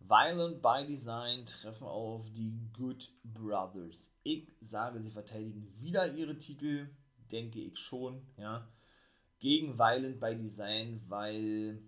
Violent 0.00 0.60
by 0.60 0.84
Design 0.86 1.46
treffen 1.46 1.86
auf 1.86 2.30
die 2.32 2.54
Good 2.74 3.10
Brothers. 3.24 4.10
Ich 4.22 4.48
sage, 4.60 5.00
sie 5.00 5.10
verteidigen 5.10 5.72
wieder 5.80 6.12
ihre 6.12 6.38
Titel, 6.38 6.90
denke 7.32 7.60
ich 7.60 7.78
schon, 7.78 8.22
ja. 8.36 8.68
Gegen 9.38 9.78
Violent 9.78 10.20
by 10.20 10.36
Design, 10.36 11.02
weil 11.08 11.82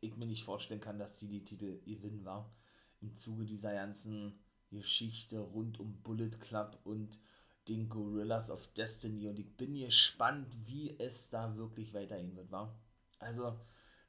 ich 0.00 0.16
mir 0.16 0.26
nicht 0.26 0.44
vorstellen 0.44 0.80
kann, 0.80 0.98
dass 0.98 1.16
die 1.16 1.28
die 1.28 1.44
Titel 1.44 1.80
gewinnen 1.84 2.24
war. 2.24 2.52
Im 3.00 3.14
Zuge 3.16 3.44
dieser 3.44 3.72
ganzen 3.72 4.40
Geschichte 4.70 5.38
rund 5.38 5.78
um 5.78 6.02
Bullet 6.02 6.30
Club 6.40 6.78
und 6.84 7.20
den 7.68 7.88
Gorillas 7.88 8.50
of 8.50 8.66
Destiny. 8.74 9.28
Und 9.28 9.38
ich 9.38 9.56
bin 9.56 9.74
gespannt, 9.74 10.46
wie 10.66 10.98
es 10.98 11.30
da 11.30 11.56
wirklich 11.56 11.94
weitergehen 11.94 12.36
wird, 12.36 12.50
war. 12.50 12.74
Also, 13.18 13.58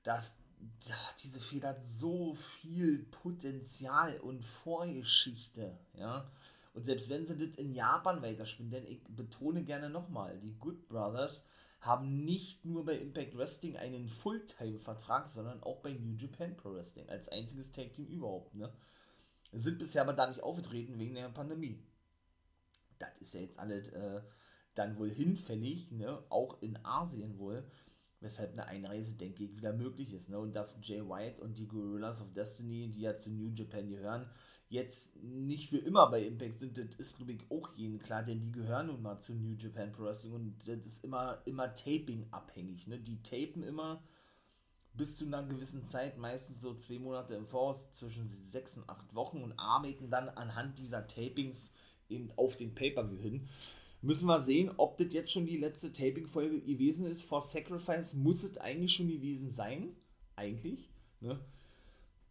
das, 0.04 0.36
diese 1.24 1.42
Feder 1.42 1.70
hat 1.70 1.84
so 1.84 2.36
viel 2.36 3.06
Potenzial 3.06 4.20
und 4.20 4.44
Vorgeschichte, 4.46 5.78
ja. 5.94 6.30
Und 6.74 6.86
selbst 6.86 7.10
wenn 7.10 7.26
sie 7.26 7.38
das 7.38 7.56
in 7.58 7.74
Japan 7.74 8.22
weiterspielen, 8.22 8.72
denn 8.72 8.86
ich 8.86 9.04
betone 9.10 9.64
gerne 9.64 9.90
nochmal, 9.90 10.40
die 10.40 10.58
Good 10.60 10.88
Brothers 10.88 11.44
haben 11.82 12.26
nicht 12.26 12.66
nur 12.66 12.86
bei 12.86 12.98
Impact 12.98 13.38
Wrestling 13.38 13.78
einen 13.78 14.08
Fulltime-Vertrag, 14.08 15.30
sondern 15.30 15.64
auch 15.64 15.82
bei 15.82 15.94
New 15.94 16.16
Japan 16.16 16.56
Pro 16.56 16.74
Wrestling 16.74 17.10
als 17.10 17.30
einziges 17.30 17.72
Tag-Team 17.72 18.08
überhaupt, 18.08 18.54
ne? 18.56 18.72
Sind 19.52 19.80
bisher 19.80 20.04
aber 20.04 20.14
da 20.14 20.28
nicht 20.28 20.44
aufgetreten 20.44 21.00
wegen 21.00 21.16
der 21.16 21.30
Pandemie. 21.30 21.82
Das 23.00 23.18
ist 23.20 23.34
ja 23.34 23.42
jetzt 23.42 23.60
alles 23.60 23.90
äh, 23.90 24.22
dann 24.76 24.98
wohl 24.98 25.10
hinfällig, 25.10 25.92
ne? 25.92 26.24
Auch 26.30 26.62
in 26.62 26.78
Asien 26.86 27.38
wohl 27.40 27.64
weshalb 28.22 28.54
eine 28.54 28.68
Einreise, 28.68 29.16
denke 29.16 29.44
ich, 29.44 29.56
wieder 29.56 29.74
möglich 29.74 30.14
ist. 30.14 30.30
Ne? 30.30 30.38
Und 30.38 30.54
dass 30.54 30.80
Jay 30.82 31.02
White 31.02 31.42
und 31.42 31.58
die 31.58 31.68
Gorillas 31.68 32.22
of 32.22 32.34
Destiny, 32.34 32.92
die 32.92 33.02
ja 33.02 33.16
zu 33.16 33.32
New 33.32 33.50
Japan 33.54 33.90
gehören, 33.90 34.30
jetzt 34.68 35.16
nicht 35.24 35.70
für 35.70 35.78
immer 35.78 36.10
bei 36.12 36.24
Impact 36.24 36.60
sind, 36.60 36.78
das 36.78 36.96
ist, 36.98 37.18
glaube 37.18 37.34
ich, 37.34 37.50
auch 37.50 37.74
jedem 37.76 38.00
klar, 38.00 38.24
denn 38.24 38.42
die 38.42 38.52
gehören 38.52 38.88
nun 38.88 39.02
mal 39.02 39.20
zu 39.20 39.34
New 39.34 39.56
Japan 39.56 39.92
Pro 39.92 40.04
Wrestling 40.04 40.34
und 40.34 40.68
das 40.68 40.86
ist 40.86 41.04
immer, 41.04 41.42
immer 41.46 41.74
Taping-abhängig. 41.74 42.88
Ne? 42.88 43.00
Die 43.00 43.22
tapen 43.24 43.64
immer 43.64 44.04
bis 44.94 45.16
zu 45.18 45.26
einer 45.26 45.44
gewissen 45.44 45.86
Zeit, 45.86 46.18
meistens 46.18 46.62
so 46.62 46.76
zwei 46.76 47.00
Monate 47.00 47.36
im 47.36 47.48
Voraus, 47.48 47.92
zwischen 47.94 48.28
sechs 48.28 48.78
und 48.78 48.90
acht 48.90 49.16
Wochen 49.16 49.42
und 49.42 49.58
arbeiten 49.58 50.10
dann 50.10 50.30
anhand 50.30 50.78
dieser 50.78 51.08
Tapings 51.08 51.72
eben 52.10 52.32
auf 52.36 52.58
den 52.58 52.74
Pay-Per-View 52.74 53.20
hin. 53.20 53.48
Müssen 54.02 54.28
wir 54.28 54.42
sehen, 54.42 54.72
ob 54.78 54.98
das 54.98 55.14
jetzt 55.14 55.32
schon 55.32 55.46
die 55.46 55.58
letzte 55.58 55.92
Taping-Folge 55.92 56.62
gewesen 56.62 57.06
ist. 57.06 57.24
For 57.24 57.42
Sacrifice 57.42 58.14
muss 58.14 58.44
es 58.44 58.58
eigentlich 58.58 58.94
schon 58.94 59.10
gewesen 59.10 59.50
sein. 59.50 59.96
Eigentlich. 60.36 60.90
Ne? 61.20 61.40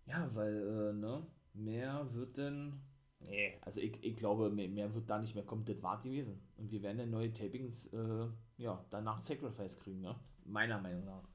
Ja, 0.07 0.31
weil, 0.35 0.57
äh, 0.57 0.93
ne, 0.95 1.27
mehr 1.53 2.09
wird 2.13 2.39
denn. 2.39 2.81
Nee, 3.21 3.59
also 3.63 3.81
ich, 3.81 4.03
ich 4.03 4.17
glaube, 4.17 4.49
mehr, 4.49 4.69
mehr, 4.69 4.95
wird 4.95 5.11
da 5.11 5.19
nicht 5.19 5.35
mehr 5.35 5.45
kommen. 5.45 5.65
Das 5.65 5.83
war 5.83 6.01
gewesen. 6.01 6.41
Und 6.57 6.71
wir 6.71 6.83
werden 6.83 6.99
dann 6.99 7.11
neue 7.11 7.33
Tapings, 7.33 7.93
äh, 7.93 8.27
ja, 8.57 8.83
danach 8.91 9.21
Sacrifice 9.21 9.79
kriegen, 9.79 10.01
ne? 10.01 10.15
Meiner 10.45 10.81
Meinung 10.81 11.05
nach. 11.05 11.29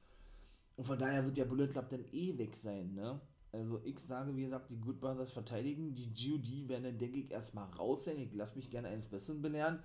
Und 0.76 0.84
von 0.84 0.98
daher 0.98 1.24
wird 1.24 1.36
der 1.36 1.44
Bullet 1.44 1.68
Club 1.68 1.88
dann 1.90 2.04
eh 2.10 2.36
weg 2.36 2.56
sein, 2.56 2.94
ne? 2.94 3.20
Also 3.54 3.80
ich 3.84 3.98
sage, 4.00 4.36
wie 4.36 4.42
gesagt, 4.42 4.70
die 4.70 4.80
Good 4.80 5.00
Brothers 5.00 5.30
verteidigen. 5.30 5.94
Die 5.94 6.08
GOD 6.08 6.68
werden 6.68 6.84
dann, 6.84 6.98
denke 6.98 7.18
ich, 7.18 7.30
erstmal 7.30 7.70
raus 7.70 8.04
sein. 8.04 8.18
Ich 8.18 8.34
lasse 8.34 8.56
mich 8.56 8.68
gerne 8.68 8.88
eines 8.88 9.08
Besseren 9.08 9.42
belehren. 9.42 9.78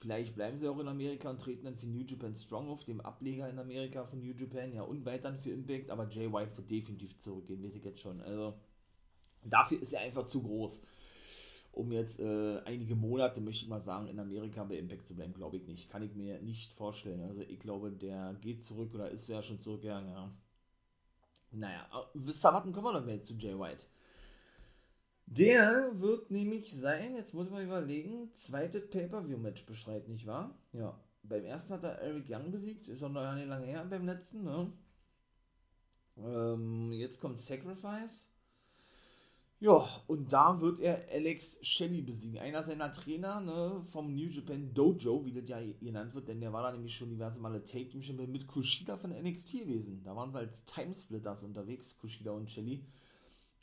Vielleicht 0.00 0.34
bleiben 0.34 0.56
sie 0.58 0.68
auch 0.68 0.78
in 0.78 0.88
Amerika 0.88 1.30
und 1.30 1.40
treten 1.40 1.64
dann 1.64 1.76
für 1.76 1.86
New 1.86 2.04
Japan 2.04 2.34
Strong 2.34 2.68
auf, 2.68 2.84
dem 2.84 3.00
Ableger 3.00 3.48
in 3.48 3.58
Amerika 3.58 4.04
von 4.04 4.20
New 4.20 4.32
Japan, 4.32 4.72
ja, 4.72 4.82
und 4.82 5.04
weiter 5.04 5.34
für 5.34 5.50
Impact, 5.50 5.90
aber 5.90 6.08
Jay 6.08 6.32
White 6.32 6.56
wird 6.56 6.70
definitiv 6.70 7.18
zurückgehen, 7.18 7.64
weiß 7.64 7.74
ich 7.74 7.84
jetzt 7.84 7.98
schon. 7.98 8.20
Also, 8.20 8.54
dafür 9.44 9.82
ist 9.82 9.92
er 9.92 10.02
einfach 10.02 10.24
zu 10.26 10.40
groß, 10.40 10.84
um 11.72 11.90
jetzt 11.90 12.20
äh, 12.20 12.60
einige 12.64 12.94
Monate, 12.94 13.40
möchte 13.40 13.64
ich 13.64 13.68
mal 13.68 13.80
sagen, 13.80 14.06
in 14.06 14.20
Amerika 14.20 14.62
bei 14.62 14.76
Impact 14.76 15.08
zu 15.08 15.16
bleiben, 15.16 15.34
glaube 15.34 15.56
ich 15.56 15.66
nicht. 15.66 15.90
Kann 15.90 16.04
ich 16.04 16.14
mir 16.14 16.40
nicht 16.42 16.72
vorstellen. 16.74 17.20
Also, 17.22 17.40
ich 17.40 17.58
glaube, 17.58 17.90
der 17.90 18.36
geht 18.40 18.62
zurück 18.62 18.94
oder 18.94 19.10
ist 19.10 19.26
ja 19.28 19.42
schon 19.42 19.58
zurückgegangen, 19.58 20.10
ja. 20.10 20.32
Naja, 21.50 21.86
wisst 22.14 22.44
ihr, 22.44 22.60
können 22.60 22.74
wir 22.74 22.92
noch 22.92 23.04
mehr 23.04 23.22
zu 23.22 23.34
Jay 23.34 23.58
White. 23.58 23.86
Der 25.26 25.90
wird 26.00 26.30
nämlich 26.30 26.72
sein, 26.72 27.14
jetzt 27.14 27.34
muss 27.34 27.46
ich 27.46 27.52
mal 27.52 27.64
überlegen, 27.64 28.32
zweites 28.34 28.88
Pay-Per-View-Match 28.88 29.66
beschreibt, 29.66 30.08
nicht 30.08 30.26
wahr? 30.26 30.54
Ja. 30.72 30.98
Beim 31.22 31.44
ersten 31.44 31.74
hat 31.74 31.84
er 31.84 31.98
Eric 31.98 32.26
Young 32.30 32.50
besiegt, 32.50 32.88
ist 32.88 33.02
auch 33.02 33.10
noch 33.10 33.34
nicht 33.34 33.48
lange 33.48 33.66
her 33.66 33.84
beim 33.84 34.06
letzten, 34.06 34.44
ne? 34.44 34.72
Ähm, 36.16 36.92
jetzt 36.92 37.20
kommt 37.20 37.38
Sacrifice. 37.38 38.27
Ja, 39.60 39.88
und 40.06 40.32
da 40.32 40.60
wird 40.60 40.78
er 40.78 41.08
Alex 41.10 41.58
Shelley 41.62 42.00
besiegen. 42.02 42.38
Einer 42.38 42.62
seiner 42.62 42.92
Trainer 42.92 43.40
ne, 43.40 43.82
vom 43.86 44.14
New 44.14 44.28
Japan 44.28 44.72
Dojo, 44.72 45.24
wie 45.24 45.32
das 45.32 45.48
ja 45.48 45.58
genannt 45.80 46.14
wird, 46.14 46.28
denn 46.28 46.40
der 46.40 46.52
war 46.52 46.62
da 46.62 46.70
nämlich 46.70 46.94
schon 46.94 47.10
diverse 47.10 47.40
Male 47.40 47.64
Take 47.64 47.88
Team 47.88 48.00
Champion 48.00 48.30
mit 48.30 48.46
Kushida 48.46 48.96
von 48.96 49.10
NXT 49.10 49.64
gewesen. 49.64 50.02
Da 50.04 50.14
waren 50.14 50.30
sie 50.30 50.38
als 50.38 50.64
Timesplitters 50.64 51.42
unterwegs, 51.42 51.98
Kushida 51.98 52.30
und 52.30 52.48
Shelley. 52.48 52.84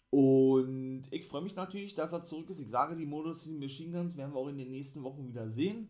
Und 0.09 1.03
ich 1.11 1.25
freue 1.25 1.43
mich 1.43 1.55
natürlich, 1.55 1.95
dass 1.95 2.11
er 2.11 2.23
zurück 2.23 2.49
ist. 2.49 2.59
Ich 2.59 2.69
sage, 2.69 2.97
die 2.97 3.05
Modus 3.05 3.45
Machine 3.47 3.97
Guns 3.97 4.17
werden 4.17 4.33
wir 4.33 4.39
auch 4.39 4.49
in 4.49 4.57
den 4.57 4.71
nächsten 4.71 5.01
Wochen 5.03 5.27
wieder 5.29 5.49
sehen. 5.49 5.89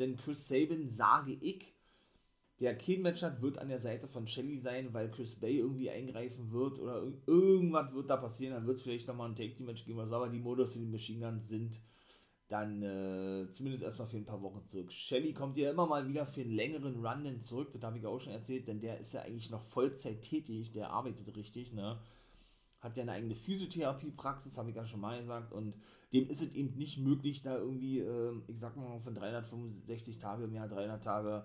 Denn 0.00 0.16
Chris 0.16 0.48
Sabin, 0.48 0.88
sage 0.88 1.32
ich, 1.32 1.72
der 2.60 2.76
Kane-Match 2.76 3.22
hat, 3.22 3.42
wird 3.42 3.58
an 3.58 3.68
der 3.68 3.78
Seite 3.78 4.06
von 4.06 4.26
Shelly 4.26 4.58
sein, 4.58 4.92
weil 4.92 5.10
Chris 5.10 5.34
Bay 5.34 5.58
irgendwie 5.58 5.90
eingreifen 5.90 6.52
wird 6.52 6.78
oder 6.78 7.02
irgendwas 7.26 7.92
wird 7.92 8.08
da 8.08 8.16
passieren. 8.16 8.54
Dann 8.54 8.66
wird 8.66 8.78
es 8.78 8.82
vielleicht 8.82 9.08
nochmal 9.08 9.30
ein 9.30 9.36
Take-Team-Match 9.36 9.84
geben 9.84 9.98
oder 9.98 10.08
so. 10.08 10.16
Aber 10.16 10.28
die 10.28 10.38
Modus 10.38 10.72
City 10.72 10.86
Machine 10.86 11.26
Guns 11.26 11.48
sind 11.48 11.80
dann 12.48 12.82
äh, 12.82 13.48
zumindest 13.50 13.82
erstmal 13.82 14.06
für 14.06 14.18
ein 14.18 14.26
paar 14.26 14.42
Wochen 14.42 14.66
zurück. 14.66 14.92
Shelly 14.92 15.32
kommt 15.32 15.56
ja 15.56 15.70
immer 15.70 15.86
mal 15.86 16.06
wieder 16.08 16.26
für 16.26 16.42
einen 16.42 16.52
längeren 16.52 17.04
Run 17.04 17.42
zurück. 17.42 17.72
Das 17.72 17.82
habe 17.82 17.98
ich 17.98 18.06
auch 18.06 18.20
schon 18.20 18.32
erzählt, 18.32 18.68
denn 18.68 18.80
der 18.80 19.00
ist 19.00 19.14
ja 19.14 19.22
eigentlich 19.22 19.50
noch 19.50 19.62
Vollzeit 19.62 20.22
tätig. 20.22 20.72
Der 20.72 20.90
arbeitet 20.90 21.34
richtig, 21.36 21.72
ne? 21.72 21.98
hat 22.84 22.98
ja 22.98 23.02
eine 23.02 23.12
eigene 23.12 23.34
Physiotherapiepraxis, 23.34 24.58
habe 24.58 24.68
ich 24.68 24.76
ja 24.76 24.86
schon 24.86 25.00
mal 25.00 25.18
gesagt, 25.18 25.52
und 25.52 25.74
dem 26.12 26.28
ist 26.28 26.42
es 26.42 26.54
eben 26.54 26.76
nicht 26.76 26.98
möglich, 26.98 27.42
da 27.42 27.56
irgendwie, 27.56 28.00
äh, 28.00 28.32
ich 28.46 28.60
sag 28.60 28.76
mal, 28.76 29.00
von 29.00 29.14
365 29.14 30.18
Tage 30.18 30.44
im 30.44 30.52
Jahr 30.52 30.68
300 30.68 31.02
Tage 31.02 31.44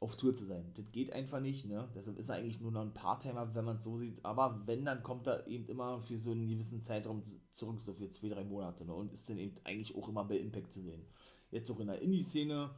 auf 0.00 0.16
Tour 0.16 0.34
zu 0.34 0.44
sein. 0.44 0.70
Das 0.74 0.90
geht 0.92 1.12
einfach 1.12 1.40
nicht, 1.40 1.66
ne? 1.66 1.88
Deshalb 1.94 2.18
ist 2.18 2.28
er 2.28 2.36
eigentlich 2.36 2.60
nur 2.60 2.72
noch 2.72 2.82
ein 2.82 2.94
Part-Timer, 2.94 3.54
wenn 3.54 3.64
man 3.64 3.76
es 3.76 3.84
so 3.84 3.98
sieht. 3.98 4.24
Aber 4.24 4.62
wenn, 4.66 4.84
dann 4.84 5.02
kommt 5.02 5.26
er 5.26 5.46
eben 5.46 5.66
immer 5.66 6.00
für 6.00 6.18
so 6.18 6.32
einen 6.32 6.48
gewissen 6.48 6.82
Zeitraum 6.82 7.22
zurück, 7.50 7.80
so 7.80 7.94
für 7.94 8.10
zwei, 8.10 8.28
drei 8.28 8.44
Monate, 8.44 8.84
ne? 8.84 8.94
Und 8.94 9.12
ist 9.12 9.28
dann 9.28 9.38
eben 9.38 9.54
eigentlich 9.64 9.94
auch 9.96 10.08
immer 10.08 10.24
bei 10.24 10.36
Impact 10.36 10.72
zu 10.72 10.82
sehen. 10.82 11.06
Jetzt 11.50 11.70
auch 11.70 11.80
in 11.80 11.86
der 11.86 12.02
Indie-Szene 12.02 12.70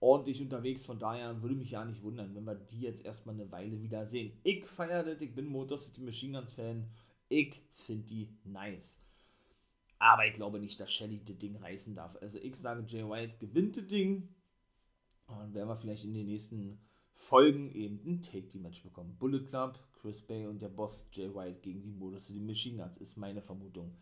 ordentlich 0.00 0.42
unterwegs, 0.42 0.84
von 0.84 0.98
daher 0.98 1.42
würde 1.42 1.54
mich 1.54 1.70
ja 1.70 1.84
nicht 1.84 2.02
wundern, 2.02 2.34
wenn 2.34 2.44
wir 2.44 2.56
die 2.56 2.80
jetzt 2.80 3.04
erstmal 3.04 3.36
eine 3.36 3.52
Weile 3.52 3.80
wieder 3.80 4.06
sehen. 4.06 4.32
Ich 4.42 4.66
feiere 4.66 5.04
das, 5.04 5.20
ich 5.20 5.32
bin 5.32 5.46
Motor 5.46 5.78
City 5.78 6.00
Machine 6.00 6.38
Guns 6.38 6.52
Fan 6.52 6.88
ich 7.32 7.62
finde 7.72 8.04
die 8.04 8.28
nice. 8.44 9.00
Aber 9.98 10.26
ich 10.26 10.34
glaube 10.34 10.58
nicht, 10.58 10.78
dass 10.78 10.92
Shelly 10.92 11.24
das 11.24 11.38
Ding 11.38 11.56
reißen 11.56 11.94
darf. 11.94 12.16
Also 12.20 12.38
ich 12.38 12.56
sage, 12.56 12.84
Jay 12.86 13.08
White 13.08 13.38
gewinnt 13.38 13.78
das 13.78 13.86
Ding. 13.86 14.28
Dann 15.38 15.54
werden 15.54 15.68
wir 15.68 15.76
vielleicht 15.76 16.04
in 16.04 16.14
den 16.14 16.26
nächsten 16.26 16.78
Folgen 17.14 17.70
eben 17.72 18.00
ein 18.04 18.22
Take-Team-Match 18.22 18.82
bekommen. 18.82 19.16
Bullet 19.18 19.44
Club, 19.44 19.78
Chris 20.00 20.22
Bay 20.22 20.46
und 20.46 20.60
der 20.60 20.68
Boss 20.68 21.08
Jay 21.12 21.32
White 21.34 21.60
gegen 21.60 21.82
die 21.82 21.92
Modus 21.92 22.26
die 22.26 22.40
Machine 22.40 22.82
Guns, 22.82 22.96
ist 22.96 23.16
meine 23.16 23.42
Vermutung. 23.42 23.92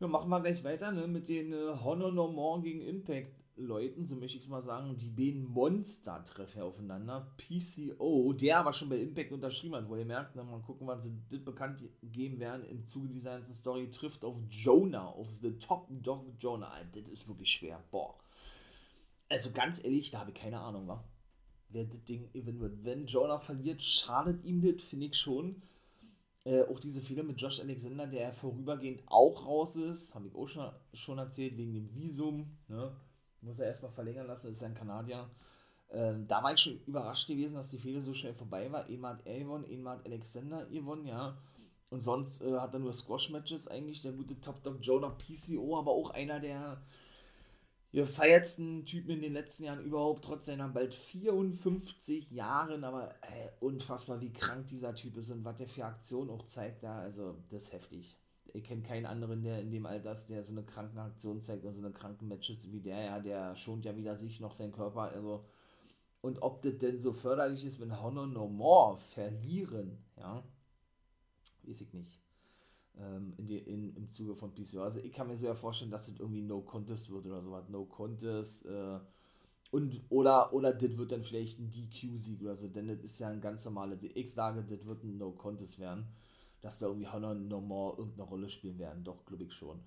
Ja, 0.00 0.06
machen 0.06 0.30
wir 0.30 0.40
gleich 0.40 0.62
weiter 0.62 0.92
ne, 0.92 1.08
mit 1.08 1.28
den 1.28 1.52
äh, 1.52 1.74
Honor 1.82 2.12
No 2.12 2.30
More 2.30 2.60
gegen 2.60 2.82
Impact 2.82 3.32
Leuten, 3.58 4.06
so 4.06 4.14
möchte 4.14 4.36
ich 4.38 4.44
es 4.44 4.48
mal 4.48 4.62
sagen, 4.62 4.96
die 4.96 5.08
beiden 5.08 5.44
Monster 5.44 6.24
treffen 6.24 6.62
aufeinander. 6.62 7.34
PCO, 7.36 8.32
der 8.32 8.58
aber 8.58 8.72
schon 8.72 8.88
bei 8.88 8.98
Impact 8.98 9.32
unterschrieben 9.32 9.74
hat, 9.74 9.88
wo 9.88 9.96
ihr 9.96 10.04
merkt, 10.04 10.36
ne, 10.36 10.44
mal 10.44 10.60
gucken, 10.60 10.86
wann 10.86 11.00
sie 11.00 11.12
das 11.28 11.40
bekannt 11.40 11.82
geben 12.02 12.38
werden 12.38 12.64
im 12.66 12.86
Zuge 12.86 13.08
dieser 13.08 13.36
ganzen 13.36 13.54
Story, 13.54 13.90
trifft 13.90 14.24
auf 14.24 14.36
Jonah, 14.50 15.08
auf 15.08 15.28
The 15.42 15.58
Top 15.58 15.88
Dog 15.90 16.26
Jonah. 16.38 16.72
Das 16.92 17.08
ist 17.08 17.26
wirklich 17.26 17.50
schwer. 17.50 17.82
Boah. 17.90 18.14
Also 19.28 19.52
ganz 19.52 19.82
ehrlich, 19.82 20.10
da 20.10 20.20
habe 20.20 20.30
ich 20.30 20.36
keine 20.36 20.58
Ahnung, 20.58 20.88
wa? 20.88 21.04
wer 21.70 21.84
das 21.84 22.04
Ding 22.04 22.30
gewinnen 22.32 22.60
wird. 22.60 22.84
Wenn 22.84 23.06
Jonah 23.06 23.38
verliert, 23.38 23.82
schadet 23.82 24.44
ihm 24.44 24.62
das, 24.62 24.82
finde 24.82 25.06
ich 25.06 25.16
schon. 25.16 25.62
Äh, 26.44 26.62
auch 26.62 26.80
diese 26.80 27.00
Fehler 27.00 27.24
mit 27.24 27.40
Josh 27.40 27.60
Alexander, 27.60 28.06
der 28.06 28.32
vorübergehend 28.32 29.02
auch 29.06 29.46
raus 29.46 29.76
ist, 29.76 30.14
habe 30.14 30.28
ich 30.28 30.34
auch 30.34 30.48
schon, 30.48 30.70
schon 30.94 31.18
erzählt, 31.18 31.56
wegen 31.56 31.74
dem 31.74 31.94
Visum. 31.94 32.56
Ne? 32.68 32.92
Muss 33.42 33.58
er 33.58 33.66
erstmal 33.66 33.90
verlängern 33.90 34.26
lassen, 34.26 34.50
ist 34.50 34.62
ja 34.62 34.68
ein 34.68 34.74
Kanadier. 34.74 35.28
Ähm, 35.90 36.26
da 36.26 36.42
war 36.42 36.52
ich 36.52 36.60
schon 36.60 36.80
überrascht 36.86 37.28
gewesen, 37.28 37.54
dass 37.54 37.70
die 37.70 37.78
Fehde 37.78 38.00
so 38.00 38.14
schnell 38.14 38.34
vorbei 38.34 38.70
war. 38.72 38.86
Einmal 38.86 39.14
hat 39.14 39.26
er 39.26 39.38
gewonnen, 39.38 39.64
einmal 39.64 39.98
hat 39.98 40.06
Alexander 40.06 40.66
gewonnen, 40.66 41.06
ja. 41.06 41.36
Und 41.90 42.00
sonst 42.00 42.42
äh, 42.42 42.52
hat 42.52 42.74
er 42.74 42.80
nur 42.80 42.92
Squash-Matches 42.92 43.68
eigentlich, 43.68 44.02
der 44.02 44.12
gute 44.12 44.38
Top 44.40 44.62
Dog 44.62 44.78
Jonah 44.82 45.10
PCO, 45.10 45.78
aber 45.78 45.92
auch 45.92 46.10
einer 46.10 46.40
der 46.40 46.82
gefeiertsten 47.98 48.84
Typen 48.84 49.10
in 49.10 49.22
den 49.22 49.32
letzten 49.32 49.64
Jahren 49.64 49.84
überhaupt, 49.84 50.24
trotz 50.24 50.46
seiner 50.46 50.68
bald 50.68 50.94
54 50.94 52.30
Jahren, 52.30 52.84
aber 52.84 53.10
äh, 53.22 53.48
unfassbar, 53.58 54.20
wie 54.20 54.32
krank 54.32 54.68
dieser 54.68 54.94
Typ 54.94 55.16
ist 55.16 55.30
und 55.30 55.44
was 55.44 55.56
der 55.56 55.66
für 55.66 55.84
Aktionen 55.84 56.30
auch 56.30 56.44
zeigt 56.44 56.84
da, 56.84 57.00
also 57.00 57.36
das 57.50 57.64
ist 57.64 57.72
heftig. 57.72 58.16
Ich 58.52 58.62
kenne 58.62 58.82
keinen 58.82 59.04
anderen, 59.04 59.42
der 59.42 59.60
in 59.60 59.72
dem 59.72 59.84
Alter 59.84 60.14
der 60.28 60.44
so 60.44 60.52
eine 60.52 60.62
kranken 60.62 60.98
Aktion 60.98 61.40
zeigt, 61.42 61.66
also 61.66 61.80
eine 61.80 61.92
kranken 61.92 62.28
Matches 62.28 62.70
wie 62.70 62.80
der, 62.80 63.02
ja, 63.02 63.18
der 63.18 63.56
schont 63.56 63.84
ja 63.84 63.96
wieder 63.96 64.16
sich 64.16 64.38
noch 64.38 64.54
seinen 64.54 64.72
Körper, 64.72 65.02
also 65.02 65.44
und 66.20 66.40
ob 66.42 66.62
das 66.62 66.78
denn 66.78 67.00
so 67.00 67.12
förderlich 67.12 67.64
ist, 67.64 67.80
wenn 67.80 68.00
Honor 68.00 68.28
No 68.28 68.48
More 68.48 68.96
verlieren, 68.98 69.98
ja, 70.16 70.44
weiß 71.64 71.80
ich 71.80 71.92
nicht. 71.92 72.20
Ähm, 72.98 73.34
in 73.36 73.46
die, 73.46 73.58
in, 73.58 73.94
Im 73.96 74.10
Zuge 74.10 74.34
von 74.34 74.52
PCO. 74.52 74.82
Also 74.82 74.98
ich 74.98 75.12
kann 75.12 75.28
mir 75.28 75.36
so 75.36 75.46
ja 75.46 75.54
vorstellen, 75.54 75.90
dass 75.90 76.06
das 76.06 76.18
irgendwie 76.18 76.42
No 76.42 76.60
Contest 76.60 77.10
wird 77.10 77.26
oder 77.26 77.42
sowas. 77.42 77.68
No 77.68 77.84
Contest, 77.84 78.66
äh, 78.66 78.98
und, 79.70 80.00
oder, 80.08 80.52
oder 80.54 80.72
das 80.72 80.96
wird 80.96 81.12
dann 81.12 81.22
vielleicht 81.22 81.58
ein 81.58 81.70
DQ-Sieg 81.70 82.40
oder 82.40 82.56
so, 82.56 82.68
denn 82.68 82.88
das 82.88 83.00
ist 83.00 83.18
ja 83.18 83.28
ein 83.28 83.40
ganz 83.40 83.64
normales. 83.66 84.02
Ich 84.02 84.32
sage, 84.32 84.64
das 84.68 84.86
wird 84.86 85.04
ein 85.04 85.18
No-Contest 85.18 85.78
werden, 85.78 86.06
dass 86.62 86.78
da 86.78 86.86
irgendwie 86.86 87.08
Honor 87.08 87.34
No 87.34 87.60
More 87.60 87.98
irgendeine 87.98 88.28
Rolle 88.28 88.48
spielen 88.48 88.78
werden. 88.78 89.04
Doch, 89.04 89.26
glaube 89.26 89.44
ich 89.44 89.52
schon. 89.52 89.80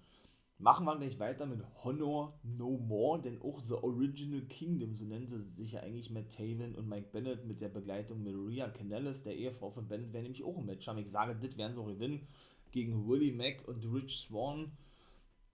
Machen 0.59 0.85
wir 0.85 0.95
gleich 0.95 1.17
weiter 1.17 1.47
mit 1.47 1.63
Honor 1.83 2.39
No 2.43 2.77
More, 2.77 3.19
denn 3.19 3.41
auch 3.41 3.59
The 3.59 3.73
Original 3.73 4.41
Kingdom, 4.41 4.93
so 4.93 5.05
nennen 5.05 5.25
sie 5.25 5.41
sich 5.41 5.71
ja 5.71 5.79
eigentlich 5.79 6.11
Matt 6.11 6.29
Taven 6.29 6.75
und 6.75 6.87
Mike 6.87 7.07
Bennett 7.11 7.47
mit 7.47 7.61
der 7.61 7.69
Begleitung 7.69 8.23
Maria 8.23 8.69
Canellis, 8.69 9.23
der 9.23 9.35
Ehefrau 9.35 9.71
von 9.71 9.87
Bennett, 9.87 10.13
werden 10.13 10.23
nämlich 10.25 10.43
auch 10.43 10.59
ein 10.59 10.67
Match 10.67 10.87
haben. 10.87 10.99
Ich 10.99 11.09
sage, 11.09 11.35
das 11.35 11.57
werden 11.57 11.73
sie 11.73 11.81
auch 11.81 11.87
gewinnen 11.87 12.27
gegen 12.71 13.07
Willie 13.07 13.33
Mack 13.33 13.67
und 13.67 13.85
Rich 13.85 14.21
Swan. 14.21 14.71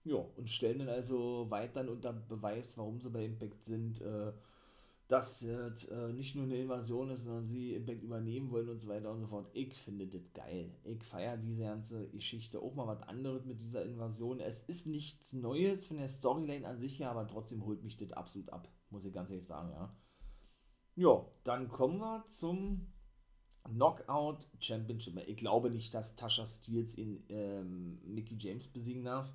Ja, 0.04 0.16
und 0.36 0.48
stellen 0.48 0.78
dann 0.78 0.88
also 0.88 1.50
weiter 1.50 1.88
unter 1.90 2.12
Beweis, 2.12 2.78
warum 2.78 3.00
sie 3.00 3.10
bei 3.10 3.24
Impact 3.24 3.64
sind, 3.64 4.00
äh, 4.00 4.32
dass 5.08 5.42
äh, 5.42 6.12
nicht 6.12 6.34
nur 6.34 6.44
eine 6.44 6.58
Invasion 6.58 7.10
ist, 7.10 7.24
sondern 7.24 7.46
sie 7.46 7.74
Impact 7.74 8.02
übernehmen 8.02 8.50
wollen 8.50 8.68
und 8.68 8.78
so 8.78 8.88
weiter 8.88 9.10
und 9.10 9.20
so 9.20 9.26
fort. 9.26 9.48
Ich 9.54 9.74
finde 9.74 10.06
das 10.06 10.32
geil. 10.34 10.70
Ich 10.84 11.02
feiere 11.04 11.38
diese 11.38 11.62
ganze 11.62 12.08
Geschichte. 12.08 12.60
Auch 12.60 12.74
mal 12.74 12.86
was 12.86 13.02
anderes 13.02 13.46
mit 13.46 13.60
dieser 13.60 13.84
Invasion. 13.84 14.38
Es 14.38 14.62
ist 14.62 14.86
nichts 14.86 15.32
Neues 15.32 15.86
von 15.86 15.96
der 15.96 16.08
Storyline 16.08 16.68
an 16.68 16.78
sich 16.78 17.00
her, 17.00 17.10
aber 17.10 17.26
trotzdem 17.26 17.64
holt 17.64 17.82
mich 17.82 17.96
das 17.96 18.12
absolut 18.12 18.50
ab, 18.50 18.68
muss 18.90 19.04
ich 19.04 19.12
ganz 19.12 19.30
ehrlich 19.30 19.46
sagen, 19.46 19.70
ja. 19.72 19.96
Ja, 20.94 21.24
dann 21.44 21.68
kommen 21.68 21.98
wir 22.00 22.26
zum 22.26 22.92
Knockout 23.68 24.46
Championship. 24.60 25.16
Ich 25.26 25.36
glaube 25.36 25.70
nicht, 25.70 25.92
dass 25.94 26.16
Tasha 26.16 26.46
Steels 26.46 26.94
in 26.94 27.22
ähm, 27.28 27.98
Mickey 28.04 28.36
James 28.38 28.68
besiegen 28.68 29.04
darf. 29.04 29.32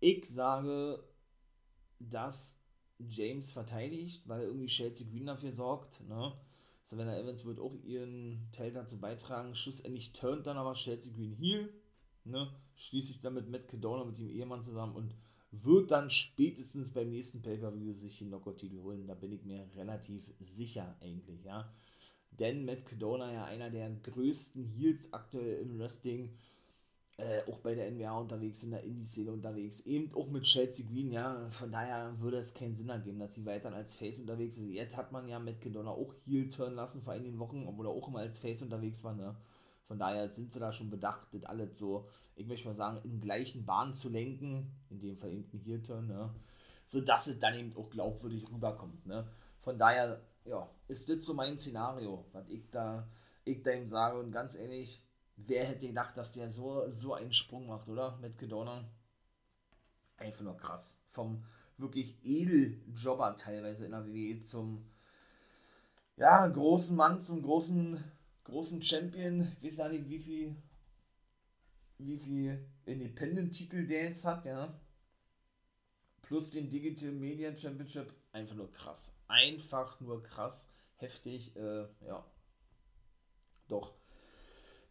Ich 0.00 0.26
sage, 0.26 1.02
dass 1.98 2.58
James 2.98 3.52
verteidigt, 3.52 4.28
weil 4.28 4.42
irgendwie 4.42 4.66
Chelsea 4.66 5.06
Green 5.08 5.26
dafür 5.26 5.52
sorgt. 5.52 6.00
Ne? 6.08 6.32
Savannah 6.82 7.18
Evans 7.18 7.44
wird 7.44 7.60
auch 7.60 7.74
ihren 7.84 8.48
Teil 8.52 8.72
dazu 8.72 8.98
beitragen. 8.98 9.54
Schlussendlich 9.54 10.12
turnt 10.12 10.46
dann 10.46 10.56
aber 10.56 10.74
Chelsea 10.74 11.12
Green 11.12 11.34
Heel. 11.34 11.72
Ne? 12.24 12.52
Schließt 12.76 13.08
sich 13.08 13.20
dann 13.20 13.34
mit 13.34 13.48
Matt 13.48 13.68
Cadona, 13.68 14.04
mit 14.04 14.18
dem 14.18 14.28
Ehemann 14.28 14.62
zusammen 14.62 14.94
und 14.94 15.14
wird 15.52 15.90
dann 15.90 16.08
spätestens 16.10 16.90
beim 16.90 17.10
nächsten 17.10 17.42
Pay-Per-View 17.42 17.92
sich 17.92 18.18
den 18.18 18.28
Knockout-Titel 18.28 18.80
holen. 18.80 19.06
Da 19.06 19.14
bin 19.14 19.32
ich 19.32 19.44
mir 19.44 19.68
relativ 19.76 20.32
sicher 20.40 20.96
eigentlich, 21.00 21.44
ja. 21.44 21.70
Denn 22.38 22.64
Matt 22.64 22.86
Cadona 22.86 23.32
ja 23.32 23.44
einer 23.44 23.70
der 23.70 23.90
größten 23.90 24.64
Heels 24.64 25.12
aktuell 25.12 25.60
im 25.60 25.78
Wrestling 25.78 26.30
äh, 27.18 27.42
auch 27.48 27.58
bei 27.58 27.74
der 27.74 27.90
NWA 27.90 28.18
unterwegs, 28.18 28.62
in 28.62 28.70
der 28.70 28.82
Indie-Szene 28.82 29.30
unterwegs, 29.30 29.80
eben 29.80 30.12
auch 30.14 30.28
mit 30.28 30.44
Chelsea 30.44 30.86
Green, 30.86 31.12
ja, 31.12 31.48
von 31.50 31.70
daher 31.70 32.18
würde 32.18 32.38
es 32.38 32.54
keinen 32.54 32.74
Sinn 32.74 32.88
ergeben, 32.88 33.18
dass 33.18 33.34
sie 33.34 33.44
weiter 33.44 33.72
als 33.72 33.94
Face 33.94 34.18
unterwegs 34.18 34.56
ist. 34.56 34.70
Jetzt 34.70 34.96
hat 34.96 35.12
man 35.12 35.28
ja 35.28 35.38
Matt 35.38 35.60
Kedona 35.60 35.90
auch 35.90 36.14
Heel 36.24 36.48
turn 36.48 36.74
lassen 36.74 37.02
vor 37.02 37.12
einigen 37.12 37.38
Wochen, 37.38 37.66
obwohl 37.68 37.86
er 37.86 37.92
auch 37.92 38.08
immer 38.08 38.20
als 38.20 38.38
Face 38.38 38.62
unterwegs 38.62 39.04
war, 39.04 39.14
ne. 39.14 39.36
Von 39.86 39.98
daher 39.98 40.30
sind 40.30 40.50
sie 40.50 40.58
da 40.58 40.72
schon 40.72 40.90
bedacht, 40.90 41.28
das 41.32 41.44
alles 41.44 41.76
so, 41.76 42.08
ich 42.34 42.46
möchte 42.46 42.66
mal 42.66 42.74
sagen, 42.74 43.00
in 43.04 43.20
gleichen 43.20 43.66
Bahnen 43.66 43.94
zu 43.94 44.08
lenken, 44.08 44.72
in 44.88 45.00
dem 45.00 45.16
Fall 45.16 45.32
eben 45.32 45.50
ein 45.52 45.60
Heel-Turn, 45.60 46.06
ne, 46.06 46.30
sodass 46.86 47.26
es 47.26 47.38
dann 47.38 47.54
eben 47.54 47.76
auch 47.76 47.90
glaubwürdig 47.90 48.50
rüberkommt, 48.50 49.06
ne. 49.06 49.28
Von 49.60 49.78
daher, 49.78 50.20
ja, 50.44 50.68
ist 50.88 51.08
das 51.08 51.24
so 51.24 51.34
mein 51.34 51.58
Szenario, 51.58 52.24
was 52.32 52.48
ich 52.48 52.70
da, 52.70 53.08
ich 53.44 53.62
da 53.62 53.72
ihm 53.72 53.88
sage 53.88 54.18
und 54.18 54.32
ganz 54.32 54.56
ehrlich, 54.56 55.02
wer 55.36 55.64
hätte 55.64 55.86
gedacht, 55.86 56.16
dass 56.16 56.32
der 56.32 56.50
so, 56.50 56.90
so 56.90 57.14
einen 57.14 57.32
Sprung 57.32 57.66
macht, 57.66 57.88
oder? 57.88 58.18
Mit 58.18 58.38
Kedona. 58.38 58.84
Einfach 60.16 60.44
nur 60.44 60.56
krass. 60.56 61.00
Vom 61.06 61.44
wirklich 61.78 62.16
Edeljobber 62.22 63.34
teilweise 63.36 63.84
in 63.84 63.92
der 63.92 64.06
WWE 64.06 64.40
zum 64.40 64.84
ja, 66.16 66.46
großen 66.46 66.94
Mann, 66.96 67.20
zum 67.20 67.42
großen, 67.42 68.02
großen 68.44 68.82
Champion. 68.82 69.56
Ich 69.60 69.72
weiß 69.72 69.76
ja 69.78 69.88
nicht, 69.88 70.08
wie 70.08 70.18
viel, 70.18 70.56
wie 71.98 72.18
viel 72.18 72.64
Independent-Titel 72.84 73.86
der 73.86 74.04
jetzt 74.04 74.24
hat, 74.24 74.44
ja. 74.44 74.78
Plus 76.22 76.50
den 76.50 76.70
Digital 76.70 77.12
Media 77.12 77.54
Championship. 77.54 78.12
Einfach 78.32 78.54
nur 78.54 78.72
krass. 78.72 79.10
Einfach 79.32 80.00
nur 80.00 80.22
krass. 80.22 80.68
Heftig, 80.96 81.56
äh, 81.56 81.86
ja. 82.06 82.24
Doch 83.68 83.94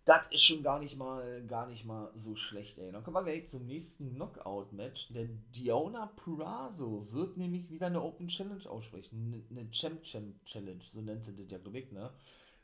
das 0.06 0.27
ist 0.32 0.43
schon 0.43 0.63
gar 0.63 0.80
nicht 0.80 0.97
mal, 0.97 1.45
gar 1.45 1.67
nicht 1.67 1.86
mal 1.86 2.12
so 2.15 2.36
schlecht, 2.36 2.80
ey. 2.80 2.91
Dann 2.91 3.04
kommen 3.04 3.15
wir 3.15 3.23
gleich 3.23 3.47
zum 3.47 3.65
nächsten 3.65 4.15
Knockout-Match. 4.15 5.10
Denn 5.13 5.43
Diona 5.56 6.08
Purazo 6.08 7.08
wird 7.12 7.38
nämlich 7.38 7.69
wieder 7.69 7.88
eine 7.88 8.01
Open 8.01 8.27
Challenge 8.27 8.67
aussprechen. 8.67 9.45
Eine 9.51 9.69
Champ 9.69 10.04
Champ 10.04 10.43
Challenge, 10.45 10.84
so 10.91 11.01
nennt 11.01 11.23
sie 11.23 11.36
das 11.36 11.51
ja, 11.51 11.60
glaube 11.60 11.86
ne? 11.91 12.12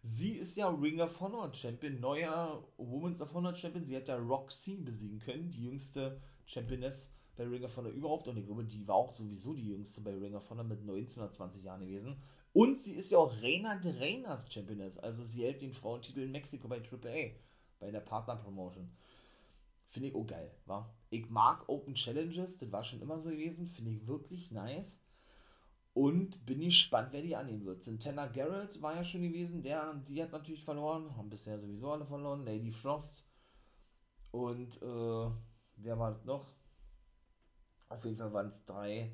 Sie 0.03 0.37
ist 0.37 0.55
ja 0.55 0.69
Ring 0.69 1.01
of 1.01 1.19
Honor 1.19 1.53
Champion, 1.53 1.99
neuer 1.99 2.63
Women's 2.77 3.21
of 3.21 3.33
Honor 3.33 3.55
Champion. 3.55 3.83
Sie 3.83 3.95
hat 3.95 4.07
ja 4.07 4.15
Roxy 4.15 4.77
besiegen 4.77 5.19
können, 5.19 5.51
die 5.51 5.65
jüngste 5.65 6.21
Championess 6.45 7.13
bei 7.37 7.45
Ring 7.45 7.63
of 7.63 7.77
Honor 7.77 7.91
überhaupt. 7.91 8.27
Und 8.27 8.37
ich 8.37 8.45
glaube, 8.45 8.65
die 8.65 8.87
war 8.87 8.95
auch 8.95 9.13
sowieso 9.13 9.53
die 9.53 9.67
jüngste 9.67 10.01
bei 10.01 10.13
Ring 10.13 10.35
of 10.35 10.49
Honor 10.49 10.63
mit 10.63 10.83
19 10.83 11.23
oder 11.23 11.31
20 11.31 11.63
Jahren 11.63 11.81
gewesen. 11.81 12.17
Und 12.53 12.79
sie 12.79 12.95
ist 12.95 13.11
ja 13.11 13.19
auch 13.19 13.31
Reina 13.41 13.75
de 13.75 13.97
Reinas 13.97 14.51
Championess. 14.51 14.97
Also 14.97 15.23
sie 15.23 15.43
hält 15.43 15.61
den 15.61 15.73
Frauentitel 15.73 16.21
in 16.21 16.31
Mexiko 16.31 16.67
bei 16.67 16.81
AAA, 16.81 17.31
bei 17.79 17.91
der 17.91 17.99
Partner-Promotion. 17.99 18.89
Finde 19.85 20.09
ich 20.09 20.15
auch 20.15 20.25
geil, 20.25 20.51
wa? 20.65 20.93
Ich 21.09 21.29
mag 21.29 21.69
Open 21.69 21.93
Challenges, 21.93 22.57
das 22.57 22.71
war 22.71 22.83
schon 22.83 23.01
immer 23.01 23.19
so 23.19 23.29
gewesen. 23.29 23.67
Finde 23.67 23.91
ich 23.91 24.07
wirklich 24.07 24.51
nice. 24.51 24.99
Und 25.93 26.45
bin 26.45 26.59
gespannt, 26.59 27.09
wer 27.11 27.21
die 27.21 27.35
annehmen 27.35 27.65
wird. 27.65 27.83
Santana 27.83 28.27
Garrett 28.27 28.81
war 28.81 28.95
ja 28.95 29.03
schon 29.03 29.23
gewesen, 29.23 29.63
der, 29.63 29.93
die 30.07 30.21
hat 30.21 30.31
natürlich 30.31 30.63
verloren. 30.63 31.15
Haben 31.15 31.29
bisher 31.29 31.57
sowieso 31.57 31.91
alle 31.91 32.05
verloren. 32.05 32.45
Lady 32.45 32.71
Frost. 32.71 33.23
Und, 34.31 34.81
äh, 34.81 35.31
wer 35.77 35.97
war 35.97 36.11
das 36.11 36.25
noch? 36.25 36.53
Auf 37.89 38.03
jeden 38.05 38.17
Fall 38.17 38.33
waren 38.33 38.47
es 38.47 38.65
drei 38.65 39.11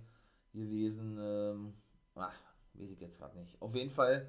gewesen. 0.54 1.18
Ähm, 1.20 1.74
ach, 2.16 2.38
weiß 2.74 2.90
ich 2.90 3.00
jetzt 3.00 3.20
gerade 3.20 3.38
nicht. 3.40 3.62
Auf 3.62 3.76
jeden 3.76 3.92
Fall 3.92 4.28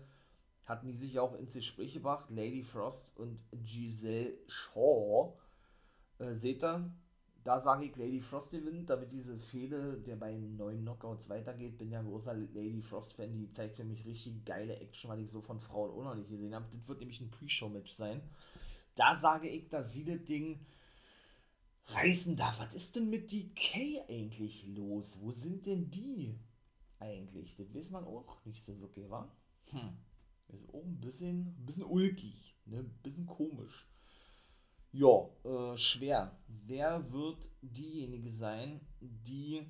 hatten 0.67 0.87
die 0.87 0.97
sich 0.97 1.19
auch 1.19 1.35
ins 1.35 1.55
Gespräch 1.55 1.93
gebracht, 1.93 2.31
Lady 2.31 2.63
Frost 2.63 3.17
und 3.19 3.39
Giselle 3.53 4.35
Shaw. 4.47 5.35
Äh, 6.19 6.35
seht 6.35 6.63
ihr, 6.63 6.91
da 7.45 7.61
sage 7.61 7.85
ich 7.85 7.97
Lady 7.97 8.21
Frost 8.21 8.51
gewinnt, 8.51 8.89
damit 8.89 9.13
diese 9.13 9.39
Fehde 9.39 10.01
der 10.01 10.17
bei 10.17 10.33
neuen 10.33 10.81
Knockouts 10.81 11.29
weitergeht. 11.29 11.77
Bin 11.77 11.91
ja 11.91 11.99
ein 11.99 12.07
großer 12.07 12.35
Lady 12.35 12.81
Frost-Fan, 12.81 13.35
die 13.35 13.51
zeigt 13.51 13.77
für 13.77 13.85
mich 13.85 14.07
richtig 14.07 14.45
geile 14.47 14.77
Action, 14.77 15.11
weil 15.11 15.21
ich 15.21 15.31
so 15.31 15.43
von 15.43 15.61
Frauen 15.61 15.91
auch 15.91 16.05
noch 16.05 16.15
nicht 16.15 16.31
gesehen 16.31 16.55
habe. 16.55 16.65
Das 16.73 16.89
wird 16.89 17.01
nämlich 17.01 17.21
ein 17.21 17.31
Pre-Show-Match 17.31 17.93
sein. 17.93 18.23
Da 18.95 19.15
sage 19.15 19.49
ich, 19.49 19.69
dass 19.69 19.93
sie 19.93 20.05
das 20.05 20.25
Ding 20.25 20.65
reißen 21.87 22.37
darf. 22.37 22.59
Was 22.59 22.75
ist 22.75 22.97
denn 22.97 23.11
mit 23.11 23.31
DK 23.33 24.05
eigentlich 24.09 24.67
los? 24.69 25.19
Wo 25.21 25.33
sind 25.33 25.67
denn 25.67 25.91
die? 25.91 26.39
eigentlich? 27.05 27.57
Das 27.57 27.73
weiß 27.75 27.91
man 27.91 28.05
auch 28.05 28.45
nicht 28.45 28.65
so 28.65 28.79
wirklich, 28.81 29.09
wa? 29.11 29.31
Hm. 29.71 29.97
Ist 30.49 30.69
auch 30.73 30.85
ein 30.85 31.01
bisschen, 31.01 31.57
ein 31.59 31.67
bisschen 31.67 31.85
ulkig, 31.85 32.57
ne? 32.67 32.79
Ein 32.79 32.99
bisschen 33.03 33.27
komisch. 33.27 33.89
Ja, 34.93 35.29
äh, 35.45 35.77
schwer. 35.77 36.39
Wer 36.47 37.13
wird 37.13 37.51
diejenige 37.63 38.31
sein, 38.31 38.81
die 39.01 39.67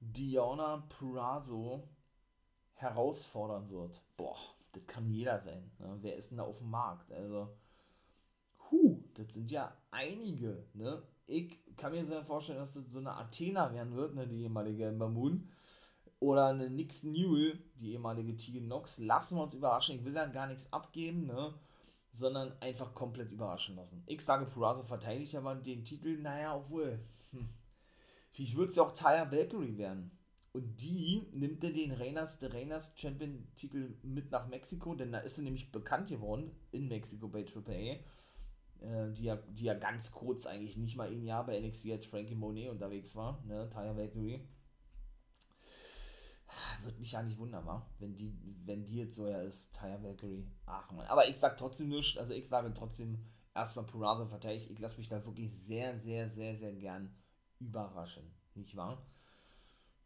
Diana 0.00 0.86
Purazo 0.88 1.88
herausfordern 2.74 3.68
wird? 3.68 4.02
Boah, 4.16 4.38
das 4.72 4.86
kann 4.86 5.10
jeder 5.10 5.40
sein. 5.40 5.70
Ne? 5.78 5.98
Wer 6.00 6.16
ist 6.16 6.30
denn 6.30 6.38
da 6.38 6.44
auf 6.44 6.58
dem 6.58 6.70
Markt? 6.70 7.12
Also, 7.12 7.54
hu, 8.70 9.04
das 9.14 9.34
sind 9.34 9.50
ja 9.50 9.76
einige. 9.90 10.66
Ne? 10.72 11.02
Ich 11.26 11.58
kann 11.76 11.92
mir 11.92 12.04
sehr 12.04 12.24
vorstellen, 12.24 12.58
dass 12.58 12.74
das 12.74 12.90
so 12.90 12.98
eine 12.98 13.14
Athena 13.14 13.72
werden 13.72 13.94
wird, 13.94 14.14
ne? 14.14 14.26
die 14.26 14.42
ehemalige 14.42 14.86
Ember 14.86 15.08
Moon 15.08 15.48
oder 16.20 16.46
eine 16.46 16.70
Nix 16.70 17.04
Newell, 17.04 17.58
die 17.80 17.92
ehemalige 17.92 18.36
Tegan 18.36 18.68
Nox, 18.68 18.98
lassen 18.98 19.36
wir 19.36 19.42
uns 19.42 19.54
überraschen. 19.54 19.96
Ich 19.96 20.04
will 20.04 20.12
da 20.12 20.26
gar 20.26 20.46
nichts 20.46 20.72
abgeben, 20.72 21.26
ne? 21.26 21.54
sondern 22.12 22.52
einfach 22.60 22.94
komplett 22.94 23.32
überraschen 23.32 23.76
lassen. 23.76 24.02
Ich 24.06 24.20
sage, 24.20 24.46
Purazo 24.46 24.82
verteidigt 24.82 25.34
aber 25.34 25.54
den 25.54 25.84
Titel, 25.84 26.18
naja, 26.18 26.54
obwohl, 26.54 27.00
hm, 27.30 27.48
vielleicht 28.32 28.56
wird 28.56 28.70
es 28.70 28.76
ja 28.76 28.82
auch 28.82 28.92
Taya 28.92 29.30
Valkyrie 29.30 29.78
werden. 29.78 30.10
Und 30.52 30.82
die 30.82 31.26
nimmt 31.32 31.64
er 31.64 31.72
den 31.72 31.92
Reinas 31.92 32.38
de 32.38 32.52
Reinas 32.52 32.94
Champion-Titel 32.96 33.94
mit 34.02 34.30
nach 34.30 34.48
Mexiko, 34.48 34.94
denn 34.94 35.12
da 35.12 35.18
ist 35.20 35.36
sie 35.36 35.44
nämlich 35.44 35.72
bekannt 35.72 36.10
geworden 36.10 36.50
in 36.72 36.88
Mexiko 36.88 37.28
bei 37.28 37.46
AAA. 37.46 38.00
Äh, 38.82 39.12
die, 39.12 39.24
ja, 39.24 39.36
die 39.36 39.64
ja 39.64 39.74
ganz 39.74 40.12
kurz 40.12 40.46
eigentlich 40.46 40.76
nicht 40.76 40.96
mal 40.96 41.08
ein 41.08 41.24
Jahr 41.24 41.46
bei 41.46 41.58
NXT 41.60 41.90
als 41.90 42.06
Frankie 42.06 42.34
Monet 42.34 42.70
unterwegs 42.70 43.14
war, 43.16 43.42
ne, 43.46 43.68
Taya 43.70 43.96
Valkyrie. 43.96 44.40
Würde 46.82 46.98
mich 46.98 47.12
ja 47.12 47.22
nicht 47.22 47.38
wundern, 47.38 47.64
wa? 47.64 47.86
wenn 47.98 48.14
die, 48.14 48.34
wenn 48.64 48.84
die 48.84 48.96
jetzt 48.96 49.14
so 49.14 49.26
ja 49.26 49.40
ist, 49.42 49.74
Taya 49.74 50.02
Valkyrie. 50.02 50.46
Ach 50.66 50.90
man. 50.92 51.06
Aber 51.06 51.28
ich 51.28 51.36
sag 51.36 51.56
trotzdem 51.56 51.88
nichts, 51.88 52.18
also 52.18 52.34
ich 52.34 52.48
sage 52.48 52.72
trotzdem 52.74 53.24
erstmal 53.54 53.86
Purazo 53.86 54.26
verteidigt. 54.26 54.70
Ich 54.70 54.78
lasse 54.78 54.98
mich 54.98 55.08
da 55.08 55.24
wirklich 55.24 55.50
sehr, 55.52 55.98
sehr, 56.00 56.28
sehr, 56.28 56.56
sehr 56.56 56.72
gern 56.72 57.14
überraschen. 57.58 58.30
Nicht 58.54 58.76
wahr? 58.76 59.06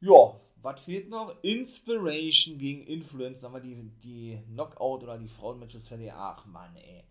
Ja, 0.01 0.41
was 0.57 0.83
fehlt 0.83 1.09
noch? 1.09 1.43
Inspiration 1.43 2.59
gegen 2.59 2.83
Influence. 2.83 3.41
Sagen 3.41 3.55
wir 3.55 3.61
die, 3.61 3.91
die 4.03 4.39
Knockout 4.53 5.03
oder 5.03 5.19
die 5.19 5.29
Frauenmatches 5.29 5.89
fertig. 5.89 6.12
Ach 6.12 6.45
man, 6.47 6.77
ey. 6.77 7.05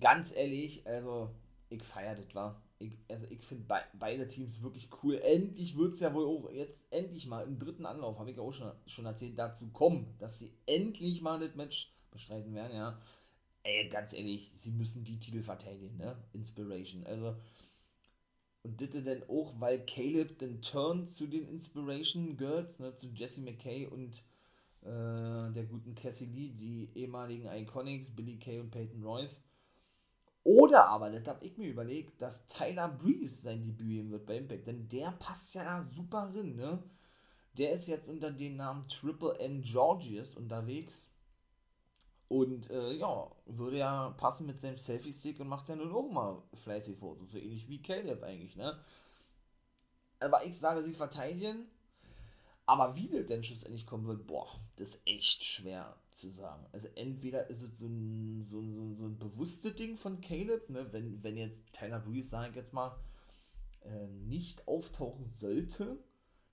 Ganz 0.00 0.34
ehrlich, 0.34 0.86
also 0.86 1.30
ich 1.68 1.82
feiere 1.82 2.16
das, 2.16 2.34
war. 2.34 2.60
Ich, 2.78 2.92
also 3.08 3.26
ich 3.28 3.42
finde 3.42 3.64
be 3.64 3.78
beide 3.98 4.26
Teams 4.26 4.62
wirklich 4.62 4.88
cool. 5.02 5.16
Endlich 5.16 5.76
wird 5.76 5.94
es 5.94 6.00
ja 6.00 6.12
wohl 6.14 6.26
auch 6.26 6.50
jetzt 6.50 6.86
endlich 6.90 7.26
mal 7.26 7.46
im 7.46 7.58
dritten 7.58 7.86
Anlauf, 7.86 8.18
habe 8.18 8.30
ich 8.30 8.36
ja 8.36 8.42
auch 8.42 8.52
schon, 8.52 8.72
schon 8.86 9.06
erzählt, 9.06 9.38
dazu 9.38 9.68
kommen, 9.68 10.14
dass 10.18 10.38
sie 10.38 10.52
endlich 10.66 11.20
mal 11.20 11.38
das 11.38 11.54
Match 11.54 11.92
bestreiten 12.10 12.54
werden, 12.54 12.74
ja. 12.74 12.98
Ey, 13.62 13.88
ganz 13.90 14.14
ehrlich, 14.14 14.50
sie 14.54 14.70
müssen 14.70 15.04
die 15.04 15.20
Titel 15.20 15.42
verteidigen, 15.42 15.98
ne? 15.98 16.16
Inspiration. 16.32 17.04
Also, 17.06 17.36
und 18.62 18.80
das 18.80 18.90
denn 18.90 19.22
auch, 19.28 19.54
weil 19.58 19.84
Caleb 19.84 20.38
den 20.38 20.60
Turn 20.62 21.06
zu 21.06 21.26
den 21.26 21.46
Inspiration 21.48 22.36
Girls, 22.36 22.78
ne, 22.78 22.94
zu 22.94 23.08
Jesse 23.08 23.42
McKay 23.42 23.86
und 23.86 24.22
äh, 24.82 25.52
der 25.52 25.64
guten 25.64 25.94
Cassie 25.94 26.26
Lee, 26.26 26.50
die 26.50 26.88
ehemaligen 26.94 27.46
Iconics, 27.46 28.10
Billy 28.10 28.38
Kay 28.38 28.60
und 28.60 28.70
Peyton 28.70 29.02
Royce. 29.02 29.42
Oder 30.50 30.88
aber, 30.88 31.10
das 31.10 31.28
habe 31.28 31.44
ich 31.46 31.56
mir 31.58 31.68
überlegt, 31.68 32.20
dass 32.20 32.44
Tyler 32.46 32.88
Breeze 32.88 33.42
sein 33.42 33.62
Debüt 33.62 33.86
geben 33.86 34.10
wird 34.10 34.26
bei 34.26 34.36
Impact, 34.36 34.66
denn 34.66 34.88
der 34.88 35.12
passt 35.12 35.54
ja 35.54 35.62
da 35.62 35.80
super 35.80 36.32
rein, 36.34 36.56
ne? 36.56 36.82
Der 37.56 37.70
ist 37.70 37.86
jetzt 37.86 38.08
unter 38.08 38.32
dem 38.32 38.56
Namen 38.56 38.88
Triple 38.88 39.38
M 39.38 39.62
Georgius 39.62 40.36
unterwegs. 40.36 41.16
Und 42.26 42.68
äh, 42.68 42.94
ja, 42.94 43.30
würde 43.46 43.78
ja 43.78 44.10
passen 44.10 44.46
mit 44.46 44.58
seinem 44.58 44.76
Selfie-Stick 44.76 45.38
und 45.38 45.46
macht 45.46 45.68
ja 45.68 45.76
nun 45.76 45.92
auch 45.92 46.10
mal 46.10 46.42
fleißig 46.54 46.98
Fotos. 46.98 47.30
So 47.30 47.38
ähnlich 47.38 47.68
wie 47.68 47.80
Caleb 47.80 48.24
eigentlich, 48.24 48.56
ne? 48.56 48.76
Aber 50.18 50.44
ich 50.44 50.58
sage, 50.58 50.82
sie 50.82 50.94
verteidigen. 50.94 51.68
Aber 52.66 52.96
wie 52.96 53.08
das 53.08 53.26
denn 53.26 53.44
schlussendlich 53.44 53.86
kommen 53.86 54.08
wird, 54.08 54.26
boah, 54.26 54.48
das 54.74 54.96
ist 54.96 55.06
echt 55.06 55.44
schwer 55.44 55.96
zu 56.12 56.30
sagen. 56.30 56.66
Also 56.72 56.88
entweder 56.94 57.48
ist 57.48 57.62
es 57.62 57.78
so 57.78 57.86
ein, 57.86 58.42
so 58.42 58.60
ein, 58.60 58.74
so 58.74 58.82
ein, 58.82 58.96
so 58.96 59.04
ein 59.04 59.18
bewusstes 59.18 59.74
Ding 59.74 59.96
von 59.96 60.20
Caleb, 60.20 60.68
ne? 60.70 60.92
wenn, 60.92 61.22
wenn 61.22 61.36
jetzt 61.36 61.72
Tyler 61.72 62.00
Breeze, 62.00 62.28
sage 62.28 62.50
ich 62.50 62.56
jetzt 62.56 62.72
mal, 62.72 62.96
äh, 63.82 64.06
nicht 64.06 64.66
auftauchen 64.68 65.30
sollte, 65.30 65.98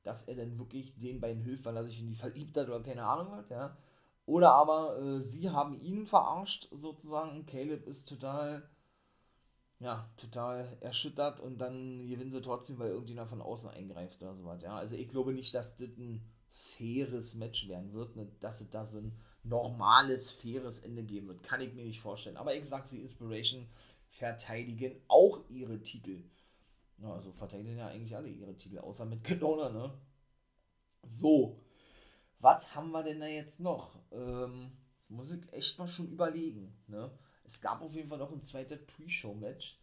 dass 0.03 0.23
er 0.23 0.35
dann 0.35 0.57
wirklich 0.57 0.97
den 0.97 1.19
beiden 1.19 1.43
hilft, 1.43 1.65
weil 1.65 1.75
er 1.75 1.83
sich 1.83 1.99
in 1.99 2.07
die 2.07 2.15
verliebt 2.15 2.57
hat 2.57 2.67
oder 2.67 2.81
keine 2.81 3.03
Ahnung 3.03 3.31
hat, 3.33 3.49
ja 3.49 3.77
oder 4.27 4.51
aber 4.51 4.99
äh, 4.99 5.21
sie 5.21 5.49
haben 5.49 5.79
ihn 5.81 6.05
verarscht, 6.05 6.67
sozusagen. 6.71 7.45
Caleb 7.45 7.87
ist 7.87 8.09
total, 8.09 8.69
ja, 9.79 10.11
total 10.17 10.77
erschüttert 10.81 11.39
und 11.39 11.59
dann 11.59 12.05
gewinnen 12.09 12.31
sie 12.31 12.41
trotzdem, 12.41 12.77
weil 12.77 12.89
irgendjemand 12.89 13.29
von 13.29 13.41
außen 13.41 13.69
eingreift 13.69 14.21
oder 14.21 14.35
sowas. 14.35 14.61
Ja, 14.61 14.75
also 14.75 14.95
ich 14.97 15.07
glaube 15.07 15.33
nicht, 15.33 15.55
dass 15.55 15.77
das 15.77 15.97
ein 15.97 16.21
faires 16.49 17.35
Match 17.35 17.69
werden 17.69 17.93
wird, 17.93 18.17
ne? 18.17 18.27
dass 18.41 18.59
es 18.59 18.69
da 18.69 18.83
so 18.83 18.97
ein 18.97 19.17
normales, 19.47 20.31
faires 20.31 20.79
Ende 20.79 21.03
geben 21.03 21.27
wird. 21.27 21.43
Kann 21.43 21.61
ich 21.61 21.73
mir 21.73 21.83
nicht 21.83 22.01
vorstellen. 22.01 22.37
Aber 22.37 22.55
ich 22.55 22.65
sag, 22.65 22.87
sie 22.87 23.01
Inspiration 23.01 23.67
verteidigen 24.09 24.99
auch 25.07 25.41
ihre 25.49 25.81
Titel. 25.81 26.23
Ja, 26.99 27.13
also 27.13 27.31
verteidigen 27.31 27.77
ja 27.77 27.87
eigentlich 27.87 28.15
alle 28.15 28.29
ihre 28.29 28.55
Titel, 28.55 28.79
außer 28.79 29.05
mit 29.05 29.23
Kedona, 29.23 29.69
ne? 29.69 29.93
So. 31.03 31.59
Was 32.39 32.75
haben 32.75 32.91
wir 32.91 33.03
denn 33.03 33.19
da 33.19 33.27
jetzt 33.27 33.59
noch? 33.59 33.95
Ähm, 34.11 34.71
das 34.99 35.09
muss 35.09 35.31
ich 35.31 35.53
echt 35.53 35.79
mal 35.79 35.87
schon 35.87 36.09
überlegen. 36.09 36.75
Ne? 36.87 37.09
Es 37.45 37.61
gab 37.61 37.81
auf 37.81 37.93
jeden 37.93 38.09
Fall 38.09 38.17
noch 38.17 38.31
ein 38.31 38.43
zweites 38.43 38.85
Pre-Show-Match. 38.85 39.79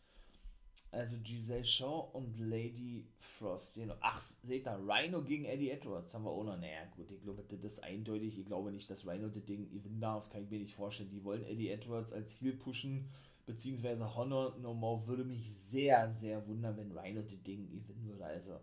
Also 0.95 1.17
Giselle 1.25 1.65
Shaw 1.65 2.09
und 2.13 2.39
Lady 2.39 3.09
Frost. 3.19 3.81
Ach, 4.01 4.19
seht 4.19 4.67
ihr, 4.67 4.79
Rhino 4.87 5.23
gegen 5.23 5.45
Eddie 5.45 5.71
Edwards 5.71 6.15
haben 6.15 6.25
wir 6.25 6.31
auch 6.31 6.45
noch. 6.45 6.57
Naja, 6.57 6.85
gut, 6.95 7.11
ich 7.11 7.21
glaube, 7.21 7.43
das 7.49 7.65
ist 7.65 7.83
eindeutig. 7.83 8.39
Ich 8.39 8.47
glaube 8.47 8.71
nicht, 8.71 8.89
dass 8.89 9.05
Rhino 9.05 9.29
das 9.29 9.45
Ding 9.45 9.69
gewinnen 9.71 10.01
darf. 10.01 10.31
Kann 10.31 10.45
ich 10.45 10.51
mir 10.51 10.61
nicht 10.61 10.77
vorstellen. 10.77 11.11
Die 11.11 11.25
wollen 11.25 11.43
Eddie 11.43 11.71
Edwards 11.71 12.13
als 12.13 12.41
Heel 12.41 12.53
pushen. 12.53 13.11
Beziehungsweise 13.45 14.15
Honor 14.15 14.57
No 14.61 14.73
More 14.73 15.07
würde 15.09 15.25
mich 15.25 15.53
sehr, 15.57 16.13
sehr 16.13 16.47
wundern, 16.47 16.77
wenn 16.77 16.97
Rhino 16.97 17.23
das 17.23 17.43
Ding 17.43 17.69
gewinnen 17.69 18.07
würde. 18.07 18.25
Also, 18.25 18.61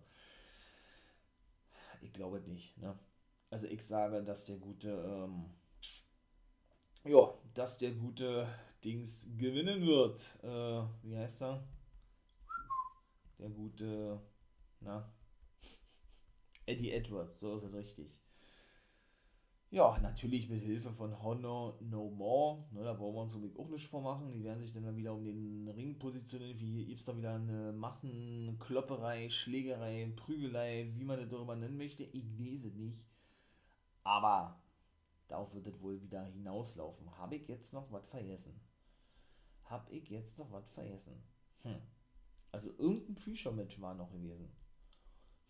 ich 2.01 2.13
glaube 2.13 2.39
nicht. 2.39 2.77
Ne? 2.77 2.97
Also 3.49 3.67
ich 3.67 3.85
sage, 3.85 4.23
dass 4.23 4.45
der 4.45 4.55
gute, 4.55 4.89
ähm, 4.89 5.47
ja, 7.03 7.33
dass 7.53 7.77
der 7.77 7.91
gute 7.91 8.47
Dings 8.85 9.27
gewinnen 9.37 9.85
wird. 9.85 10.39
Äh, 10.43 10.87
wie 11.03 11.17
heißt 11.17 11.41
er? 11.41 11.61
Der 13.41 13.49
gute, 13.49 14.21
na, 14.81 15.11
Eddie 16.67 16.91
Edwards, 16.91 17.39
so 17.39 17.55
ist 17.55 17.63
es 17.63 17.73
richtig. 17.73 18.21
Ja, 19.71 19.97
natürlich 19.99 20.49
mit 20.49 20.61
Hilfe 20.61 20.91
von 20.91 21.23
Honor 21.23 21.77
No 21.81 22.09
More. 22.09 22.65
Ne, 22.71 22.83
da 22.83 22.93
brauchen 22.93 23.15
wir 23.15 23.21
uns 23.21 23.57
auch 23.57 23.69
nicht 23.69 23.87
vormachen. 23.87 24.31
Die 24.33 24.43
werden 24.43 24.59
sich 24.59 24.73
dann 24.73 24.97
wieder 24.97 25.13
um 25.13 25.23
den 25.23 25.67
Ring 25.69 25.97
positionieren. 25.97 26.59
Wie 26.59 26.73
hier 26.73 26.85
gibt 26.85 26.99
es 26.99 27.05
da 27.05 27.17
wieder 27.17 27.35
eine 27.35 27.71
Massenklopperei, 27.71 29.29
Schlägerei, 29.29 30.11
Prügelei, 30.17 30.91
wie 30.93 31.05
man 31.05 31.19
das 31.19 31.29
darüber 31.29 31.55
nennen 31.55 31.77
möchte. 31.77 32.03
Ich 32.03 32.37
weiß 32.37 32.65
es 32.65 32.75
nicht. 32.75 33.05
Aber 34.03 34.61
darauf 35.29 35.53
wird 35.53 35.67
es 35.67 35.81
wohl 35.81 36.01
wieder 36.01 36.25
hinauslaufen. 36.25 37.17
Habe 37.17 37.37
ich 37.37 37.47
jetzt 37.47 37.73
noch 37.73 37.89
was 37.91 38.05
vergessen? 38.09 38.59
Habe 39.63 39.89
ich 39.93 40.09
jetzt 40.09 40.37
noch 40.37 40.51
was 40.51 40.69
vergessen? 40.71 41.23
Hm. 41.63 41.81
Also 42.51 42.69
irgendein 42.77 43.15
Pre-Show-Match 43.15 43.79
war 43.79 43.93
noch 43.95 44.11
gewesen. 44.11 44.49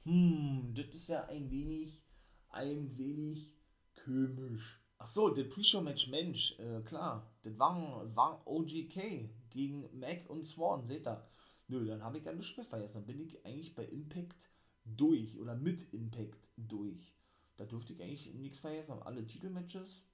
Hm, 0.04 0.74
das 0.76 0.88
ist 0.94 1.10
ja 1.10 1.26
ein 1.26 1.50
wenig, 1.50 2.04
ein 2.50 2.98
wenig 2.98 3.56
komisch. 4.04 4.80
Ach 4.98 5.08
so, 5.08 5.30
das 5.30 5.50
Pre-Show-Match, 5.50 6.10
Mensch, 6.10 6.58
äh, 6.60 6.82
klar, 6.82 7.36
das 7.42 7.58
war, 7.58 8.16
war 8.16 8.48
OGK 8.48 9.30
gegen 9.50 10.00
Mac 10.00 10.30
und 10.30 10.46
Swan, 10.46 10.88
seht 10.88 11.08
ihr? 11.08 11.28
Nö, 11.68 11.88
dann 11.88 12.04
habe 12.04 12.18
ich 12.18 12.26
ja 12.26 12.34
nichts 12.34 12.58
mehr 12.58 12.66
vergessen. 12.66 12.98
Dann 12.98 13.06
bin 13.06 13.22
ich 13.22 13.46
eigentlich 13.46 13.74
bei 13.74 13.86
Impact 13.86 14.50
durch 14.84 15.40
oder 15.40 15.56
mit 15.56 15.94
Impact 15.94 16.50
durch. 16.58 17.16
Da 17.58 17.66
durfte 17.66 17.94
ich 17.94 18.02
eigentlich 18.02 18.34
nichts 18.34 18.60
vergessen. 18.60 19.02
Alle 19.04 19.26
Titelmatches, 19.26 20.06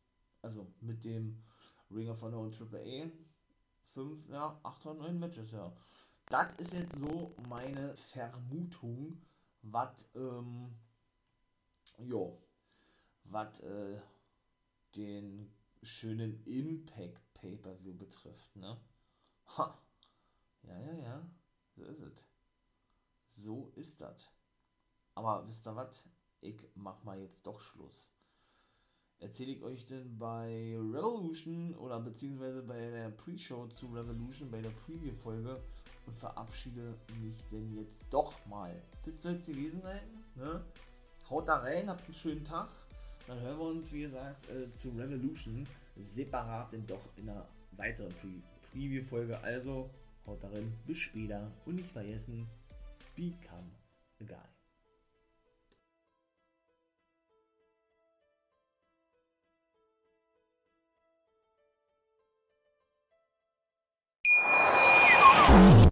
also 0.42 0.72
mit 0.82 1.04
dem 1.04 1.44
Ring 1.90 2.10
of 2.10 2.22
Honor 2.22 2.42
und 2.42 2.56
Triple 2.56 2.80
A, 2.80 3.12
5, 3.94 4.30
ja, 4.30 4.60
8 4.64 4.86
oder 4.86 4.96
9 4.96 5.20
Matches, 5.20 5.52
ja. 5.52 5.76
Das 6.30 6.56
ist 6.56 6.74
jetzt 6.74 7.00
so 7.00 7.36
meine 7.48 7.96
Vermutung, 7.96 9.22
was, 9.62 10.10
ähm, 10.16 10.76
jo, 12.00 12.42
was, 13.24 13.60
äh, 13.62 14.00
den 14.96 15.52
schönen 15.84 16.44
Impact 16.46 17.34
Pay-Per-View 17.34 17.94
betrifft, 17.94 18.56
ne? 18.56 18.78
Ha! 19.58 19.78
Ja, 20.64 20.80
ja, 20.80 20.94
ja, 20.94 21.30
so 21.76 21.84
ist 21.86 22.02
es. 22.02 22.26
So 23.30 23.72
ist 23.76 24.02
das. 24.02 24.30
Aber 25.14 25.48
wisst 25.48 25.66
ihr 25.68 25.76
was? 25.76 26.06
ich 26.42 26.56
mach 26.76 27.04
mal 27.04 27.20
jetzt 27.20 27.46
doch 27.46 27.60
Schluss. 27.60 28.10
Erzähle 29.20 29.52
ich 29.52 29.64
euch 29.64 29.86
denn 29.86 30.18
bei 30.18 30.78
Revolution 30.78 31.74
oder 31.76 32.00
beziehungsweise 32.00 32.62
bei 32.62 32.92
der 32.92 33.10
Pre-Show 33.10 33.68
zu 33.68 33.88
Revolution, 33.88 34.52
bei 34.52 34.62
der 34.62 34.70
Preview-Folge 34.70 35.64
und 36.08 36.18
verabschiede 36.18 36.96
mich 37.22 37.46
denn 37.52 37.76
jetzt 37.76 38.06
doch 38.10 38.34
mal. 38.46 38.74
Das 39.06 39.22
soll 39.22 39.36
es 39.36 39.46
gewesen 39.46 39.82
sein. 39.82 40.02
Ne? 40.36 40.64
Haut 41.30 41.48
da 41.48 41.58
rein, 41.58 41.90
habt 41.90 42.06
einen 42.06 42.16
schönen 42.16 42.44
Tag. 42.44 42.70
Dann 43.28 43.40
hören 43.42 43.60
wir 43.60 43.66
uns, 43.66 43.92
wie 43.92 44.02
gesagt, 44.02 44.50
äh, 44.50 44.72
zu 44.72 44.90
Revolution 44.92 45.68
separat 46.06 46.72
denn 46.72 46.86
doch 46.88 47.02
in 47.18 47.30
einer 47.30 47.46
weiteren 47.72 48.14
Pre 48.14 48.30
Preview-Folge. 48.72 49.38
Also 49.44 49.90
haut 50.26 50.44
da 50.44 50.50
rein, 50.50 50.74
bis 50.86 50.98
später 50.98 51.52
und 51.66 51.76
nicht 51.76 51.92
vergessen, 51.92 52.48
become 53.16 53.72
a 54.22 54.24
guy. 54.24 54.57